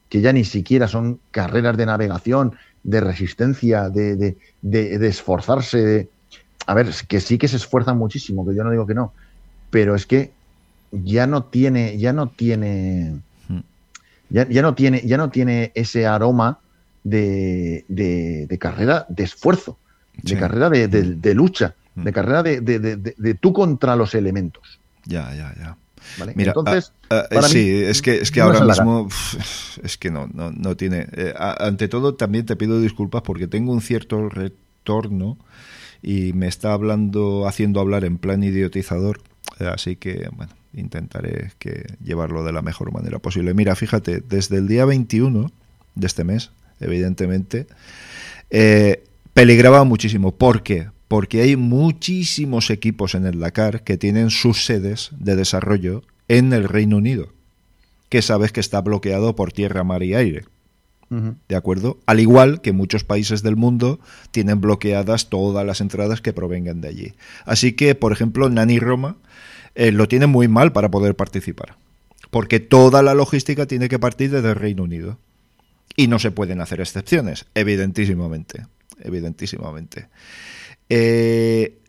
[0.09, 6.09] que ya ni siquiera son carreras de navegación, de resistencia, de, de, de, esforzarse.
[6.67, 9.13] A ver, que sí que se esfuerzan muchísimo, que yo no digo que no,
[9.71, 10.33] pero es que
[10.91, 13.21] ya no tiene, ya no tiene
[14.33, 16.59] ya, no, tiene, ya no tiene ese aroma
[17.05, 19.79] de, carrera de esfuerzo,
[20.23, 22.15] de carrera de, lucha, de mm.
[22.15, 24.81] carrera de, tú contra los elementos.
[25.05, 25.77] Ya, ya, ya.
[26.35, 29.09] Mira, Entonces, ah, ah, sí, es que, es que ahora mismo
[29.83, 31.07] es que no, no, no tiene.
[31.13, 35.39] Eh, ante todo, también te pido disculpas porque tengo un cierto retorno
[36.03, 39.21] y me está hablando, haciendo hablar en plan idiotizador.
[39.61, 43.55] Así que, bueno, intentaré que llevarlo de la mejor manera posible.
[43.55, 45.51] Mira, fíjate, desde el día 21
[45.95, 46.51] de este mes,
[46.81, 47.67] evidentemente,
[48.51, 49.05] eh,
[49.35, 50.33] peligraba muchísimo.
[50.33, 50.89] ¿Por qué?
[51.09, 56.69] Porque hay muchísimos equipos en el Dakar que tienen sus sedes de desarrollo en el
[56.69, 57.33] Reino Unido,
[58.09, 60.45] que sabes que está bloqueado por tierra, mar y aire.
[61.47, 61.99] ¿De acuerdo?
[62.07, 64.01] Al igual que muchos países del mundo
[64.31, 67.13] tienen bloqueadas todas las entradas que provengan de allí.
[67.45, 69.19] Así que, por ejemplo, Nani Roma
[69.75, 71.77] eh, lo tiene muy mal para poder participar.
[72.31, 75.19] Porque toda la logística tiene que partir desde el Reino Unido.
[75.97, 78.67] Y no se pueden hacer excepciones, evidentísimamente.
[79.01, 80.09] Evidentísimamente.
[80.89, 81.82] Eh,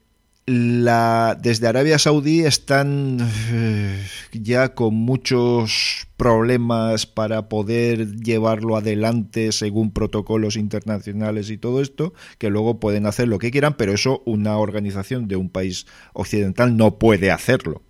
[0.46, 3.18] la, desde Arabia Saudí están
[3.52, 12.14] eh, ya con muchos problemas para poder llevarlo adelante según protocolos internacionales y todo esto,
[12.38, 16.76] que luego pueden hacer lo que quieran, pero eso una organización de un país occidental
[16.76, 17.82] no puede hacerlo.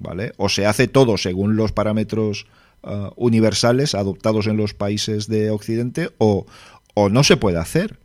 [0.00, 0.32] ¿vale?
[0.36, 2.46] O se hace todo según los parámetros
[2.82, 6.46] uh, universales adoptados en los países de Occidente o,
[6.94, 8.00] o no se puede hacer.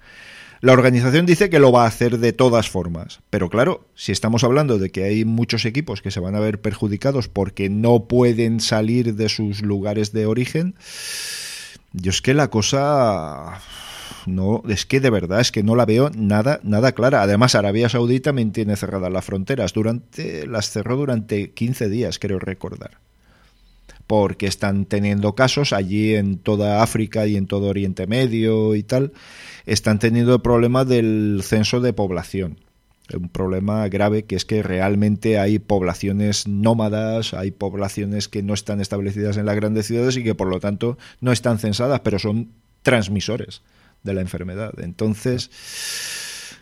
[0.66, 4.44] La organización dice que lo va a hacer de todas formas, pero claro, si estamos
[4.44, 8.60] hablando de que hay muchos equipos que se van a ver perjudicados porque no pueden
[8.60, 10.74] salir de sus lugares de origen,
[11.94, 13.62] yo es que la cosa
[14.26, 17.22] no, es que de verdad es que no la veo nada, nada clara.
[17.22, 19.72] Además, Arabia Saudí también tiene cerradas las fronteras.
[19.72, 22.98] Durante, las cerró durante 15 días, creo recordar.
[24.08, 29.14] Porque están teniendo casos allí en toda África y en todo Oriente Medio y tal
[29.66, 32.60] están teniendo el problema del censo de población.
[33.14, 38.82] Un problema grave que es que realmente hay poblaciones nómadas, hay poblaciones que no están
[38.82, 42.50] establecidas en las grandes ciudades y que por lo tanto no están censadas, pero son
[42.82, 43.62] transmisores
[44.04, 44.74] de la enfermedad.
[44.80, 45.52] Entonces,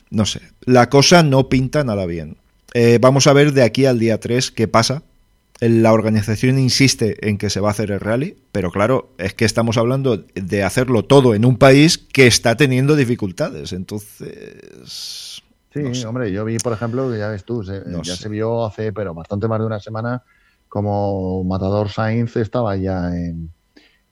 [0.10, 2.38] no sé, la cosa no pinta nada bien.
[2.74, 5.04] Eh, vamos a ver de aquí al día 3 qué pasa,
[5.60, 9.46] la organización insiste en que se va a hacer el rally, pero claro, es que
[9.46, 13.74] estamos hablando de hacerlo todo en un país que está teniendo dificultades.
[13.74, 15.42] Entonces.
[15.74, 19.48] Sí, hombre, yo vi, por ejemplo, ya ves tú, ya se vio hace, pero bastante
[19.48, 20.24] más de una semana,
[20.70, 23.50] como Matador Sainz estaba ya en,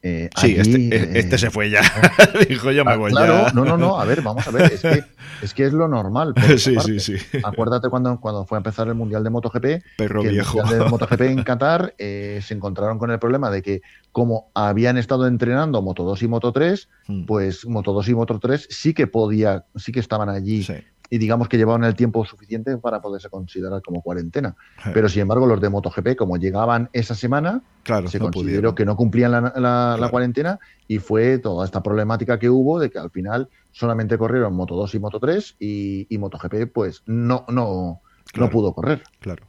[0.03, 1.81] eh, sí, este, eh, este, se fue ya.
[2.49, 4.81] Dijo, yo me ah, voy claro, no, no, no, a ver, vamos a ver, es
[4.81, 5.03] que
[5.43, 6.33] es, que es lo normal.
[6.57, 7.15] sí, sí, sí.
[7.43, 9.65] Acuérdate cuando, cuando fue a empezar el Mundial de MotoGP,
[9.97, 10.57] Perro viejo.
[10.57, 13.81] el Mundial de MotoGP en Qatar eh, se encontraron con el problema de que
[14.11, 17.25] como habían estado entrenando Moto 2 y Moto 3, hmm.
[17.25, 20.65] pues Moto 2 y Moto 3 sí que podía, sí que estaban allí
[21.13, 24.55] y digamos que llevaban el tiempo suficiente para poderse considerar como cuarentena.
[24.93, 28.95] Pero sin embargo, los de MotoGP, como llegaban esa semana, claro, se consideró que no
[28.95, 30.57] cumplían la, cuarentena
[30.87, 34.95] y fue toda esta problemática que hubo de que al final solamente corrieron Moto 2
[34.95, 37.99] y Moto 3 y, MotoGP pues no, no,
[38.37, 39.03] no pudo correr.
[39.19, 39.43] Claro.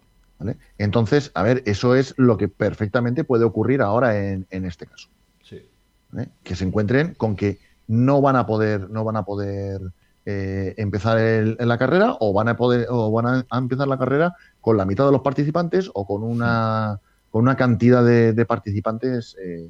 [0.78, 5.10] Entonces, a ver, eso es lo que perfectamente puede ocurrir ahora en, este caso.
[5.44, 5.62] Sí.
[6.42, 9.92] Que se encuentren con que no van a poder, no van a poder
[10.24, 14.36] eh, empezar en la carrera o van a poder o van a, empezar la carrera
[14.60, 17.00] con la mitad de los participantes o con una
[17.30, 19.68] con una cantidad de, participantes eh,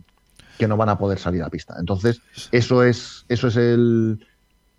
[0.59, 1.77] que no van a poder salir a pista.
[1.79, 4.27] Entonces, eso es eso es el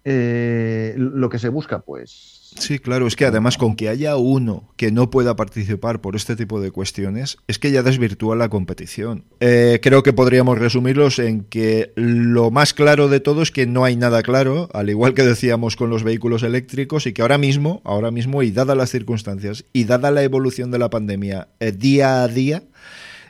[0.03, 4.69] eh, lo que se busca, pues Sí, claro, es que además con que haya uno
[4.77, 9.25] que no pueda participar por este tipo de cuestiones, es que ya desvirtúa la competición.
[9.39, 13.85] Eh, creo que podríamos resumirlos en que lo más claro de todo es que no
[13.85, 17.81] hay nada claro, al igual que decíamos con los vehículos eléctricos, y que ahora mismo,
[17.83, 22.23] ahora mismo, y dadas las circunstancias, y dada la evolución de la pandemia eh, día
[22.23, 22.63] a día,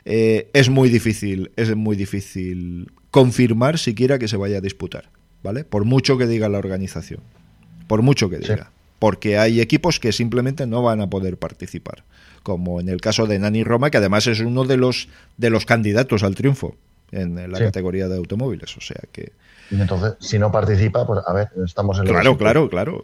[0.04, 5.10] eh, es muy difícil, es muy difícil confirmar siquiera que se vaya a disputar,
[5.42, 5.64] ¿vale?
[5.64, 7.20] Por mucho que diga la organización,
[7.86, 8.70] por mucho que diga
[9.04, 12.04] porque hay equipos que simplemente no van a poder participar,
[12.42, 15.66] como en el caso de Nani Roma, que además es uno de los, de los
[15.66, 16.74] candidatos al triunfo
[17.12, 19.32] en la categoría de automóviles, o sea que...
[19.70, 22.06] Y entonces, si no participa, pues a ver, estamos en...
[22.06, 23.02] Claro, claro, claro.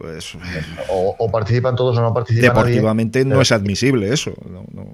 [0.89, 4.87] O, participan todos o no participan Deportivamente no es admisible eso, no,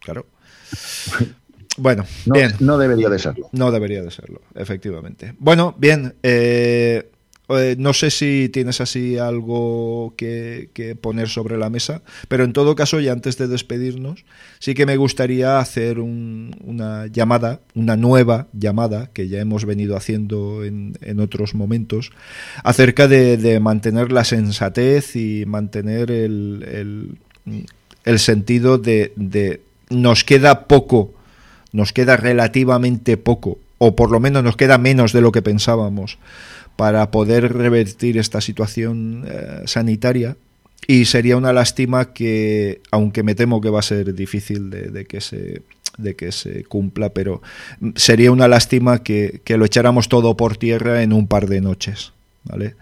[0.00, 0.26] claro.
[1.76, 2.52] Bueno, no, bien.
[2.58, 3.48] No debería de serlo.
[3.52, 5.36] No debería de serlo, efectivamente.
[5.38, 6.16] Bueno, bien.
[6.24, 7.08] Eh,
[7.50, 10.68] eh, no sé si tienes así algo que,
[11.00, 14.24] poner sobre la mesa, pero en todo caso, y antes de despedirnos,
[14.58, 20.62] sí que me gustaría hacer una llamada, una nueva llamada que ya hemos venido haciendo
[20.62, 22.12] en, otros momentos,
[22.64, 27.18] acerca de, mantener la sensatez y mantener el,
[28.18, 31.14] sentido de, de nos queda poco,
[31.72, 36.18] nos queda relativamente poco, o por lo menos nos queda menos de lo que pensábamos
[36.78, 40.36] para poder revertir esta situación eh, sanitaria
[40.86, 45.20] y sería una lástima que, aunque me temo que va a ser difícil de, que
[45.20, 45.62] se
[45.96, 47.42] de que se cumpla, pero
[47.96, 52.12] sería una lástima que, lo echáramos todo por tierra en un par de noches,
[52.44, 52.76] ¿vale?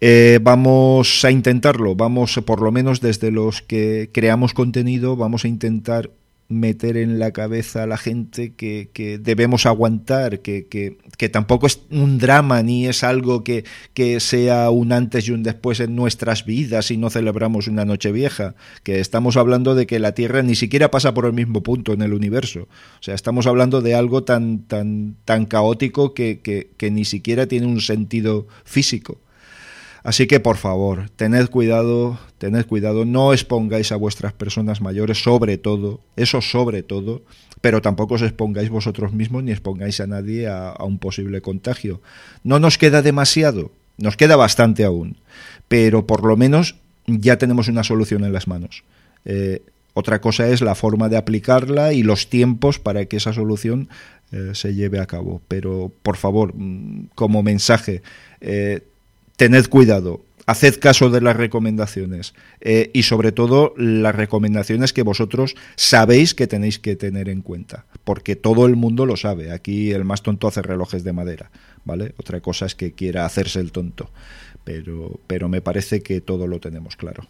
[0.00, 5.48] Eh, vamos a intentarlo, vamos por lo menos desde los que creamos contenido, vamos a
[5.48, 6.10] intentar
[6.48, 11.66] meter en la cabeza a la gente que, que debemos aguantar, que, que, que, tampoco
[11.66, 13.64] es un drama ni es algo que,
[14.20, 18.54] sea un antes y un después en nuestras vidas y no celebramos una noche vieja,
[18.82, 22.02] que estamos hablando de que la Tierra ni siquiera pasa por el mismo punto en
[22.02, 22.68] el universo.
[23.00, 27.66] O sea, estamos hablando de algo tan, tan, tan caótico que, que ni siquiera tiene
[27.66, 29.18] un sentido físico.
[30.06, 35.58] Así que por favor, tened cuidado, tened cuidado, no expongáis a vuestras personas mayores, sobre
[35.58, 37.22] todo, eso sobre todo,
[37.60, 42.00] pero tampoco os expongáis vosotros mismos ni expongáis a nadie a, un posible contagio.
[42.44, 45.16] No nos queda demasiado, nos queda bastante aún,
[45.66, 46.76] pero por lo menos
[47.08, 48.84] ya tenemos una solución en las manos.
[49.24, 49.60] Eh,
[49.98, 53.88] Otra cosa es la forma de aplicarla y los tiempos para que esa solución
[54.30, 55.40] eh, se lleve a cabo.
[55.48, 58.02] Pero, por favor, mm, como mensaje,
[58.42, 58.82] eh,
[59.36, 65.56] tened cuidado, haced caso de las recomendaciones eh, y sobre todo las recomendaciones que vosotros
[65.74, 69.52] sabéis que tenéis que tener en cuenta, porque todo el mundo lo sabe.
[69.52, 71.50] Aquí el más tonto hace relojes de madera,
[71.84, 72.14] ¿vale?
[72.18, 74.10] Otra cosa es que quiera hacerse el tonto,
[74.64, 77.24] pero, pero me parece que todo lo tenemos claro.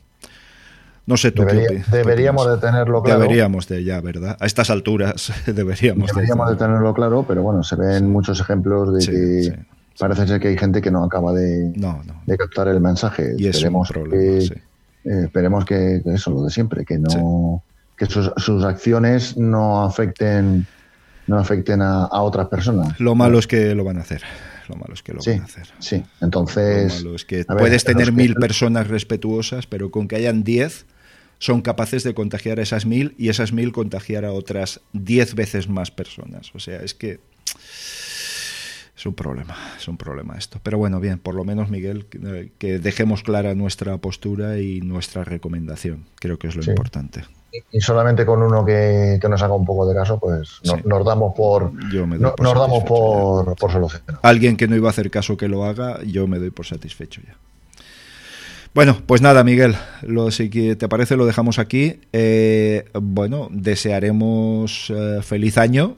[1.06, 1.44] No sé tú
[1.92, 3.20] Deberíamos de tenerlo claro.
[3.20, 4.36] Deberíamos de ya, ¿verdad?
[4.40, 9.06] A estas alturas deberíamos, deberíamos de, tenerlo claro, pero bueno, se ven muchos ejemplos de
[9.06, 11.72] que parece ser que hay gente que no acaba de,
[12.26, 13.34] de captar el mensaje.
[13.36, 17.62] Y esperemos, que, eh, esperemos que, eso, lo de siempre, que no
[17.96, 20.66] que sus, sus, acciones no afecten
[21.26, 22.98] no afecten a, otras personas.
[23.00, 24.22] Lo malo es que lo van a hacer.
[24.68, 25.66] Lo malo es que lo van a hacer.
[25.78, 26.98] Sí, entonces.
[26.98, 30.86] Lo malo es que puedes tener mil personas respetuosas, pero con que hayan diez,
[31.38, 35.68] son capaces de contagiar a esas mil y esas mil contagiar a otras diez veces
[35.68, 36.52] más personas.
[36.54, 37.20] O sea, es que
[39.08, 40.60] un problema, es un problema esto.
[40.62, 42.06] Pero bueno, bien, por lo menos Miguel,
[42.58, 46.06] que, dejemos clara nuestra postura y nuestra recomendación.
[46.16, 47.24] Creo que es lo importante.
[47.72, 51.72] Y solamente con uno que, nos haga un poco de caso, pues nos damos por,
[51.72, 54.18] nos damos por, por solucionado.
[54.22, 57.22] Alguien que no iba a hacer caso que lo haga, yo me doy por satisfecho
[57.26, 57.36] ya.
[58.74, 62.00] Bueno, pues nada, Miguel, lo, si te parece lo dejamos aquí.
[62.12, 65.96] Eh, bueno, desearemos eh, feliz año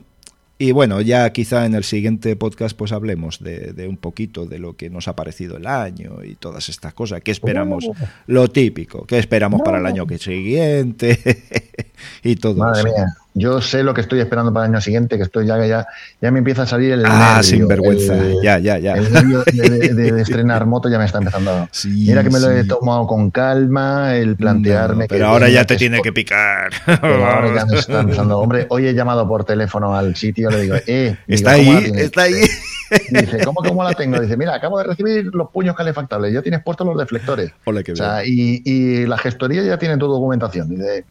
[0.59, 4.77] y bueno, ya quizá en el siguiente podcast pues hablemos de, un poquito de lo
[4.77, 7.21] que nos ha parecido el año y todas estas cosas.
[7.23, 7.87] ¿Qué esperamos?
[7.89, 7.95] Oh.
[8.27, 9.07] Lo típico.
[9.07, 11.19] ¿Qué esperamos para el año que siguiente?
[12.23, 13.07] y todo Madre mía.
[13.39, 15.87] Yo sé lo que estoy esperando para el año siguiente, que estoy ya, ya,
[16.21, 17.05] ya me empieza a salir el.
[17.07, 18.17] Ah, sin vergüenza.
[18.43, 18.95] ya, ya, ya.
[18.95, 21.69] El nervio de, estrenar moto ya me está empezando.
[21.85, 25.07] Mira que me lo he tomado con calma, el plantearme.
[25.09, 26.73] pero ahora ya te tiene que picar.
[26.87, 28.41] ahora ya me está empezando.
[28.41, 31.17] Hombre, hoy he llamado por teléfono al sitio, le digo, eh.
[31.29, 32.43] está ahí, está ahí.
[33.11, 34.19] dice, ¿cómo, ¿cómo la tengo?
[34.19, 37.53] Dice, mira, acabo de recibir los puños calefactables, ya tienes puestos los deflectores.
[37.65, 40.71] o sea, y, y, la gestoría ya tiene tu documentación.
[40.71, 41.05] Dice,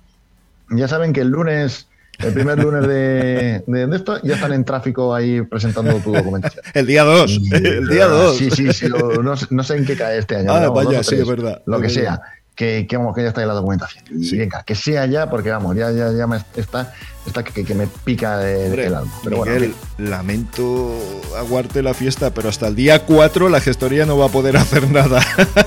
[0.69, 1.87] ya saben que el lunes
[2.19, 6.63] el primer lunes de, de, esto ya están en tráfico ahí presentando tu documentación.
[6.73, 7.39] El día 2.
[7.51, 8.37] El día 2.
[8.37, 8.87] Sí, sí, sí.
[8.89, 10.51] No, no, sé en qué cae este año.
[10.51, 11.61] Ah, vaya, sí, es verdad.
[11.67, 12.19] Lo que sea.
[12.57, 14.03] Que, que, que ya está ahí la documentación.
[14.09, 16.91] Y venga, que sea ya, porque vamos, ya, ya, ya me está
[17.27, 19.11] esta que, me pica de, el alma.
[19.23, 20.97] Pero Miguel, lamento
[21.37, 24.89] aguarte la fiesta, pero hasta el día 4 la gestoría no va a poder hacer
[24.89, 25.21] nada.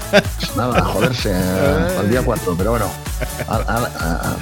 [0.56, 2.86] Nada, joderse, hasta el día 4, pero bueno.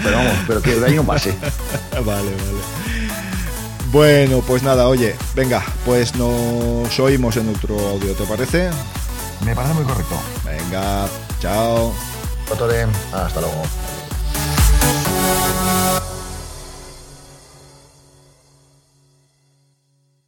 [0.02, 1.34] pero vamos, pero que de ahí no pase.
[1.92, 2.88] Vale, vale.
[3.90, 8.70] Bueno, pues nada, oye, venga, pues nos oímos en otro audio, ¿te parece?
[9.44, 10.14] Me parece muy correcto.
[10.44, 11.06] Venga,
[11.40, 11.92] chao.
[13.12, 13.62] Hasta luego.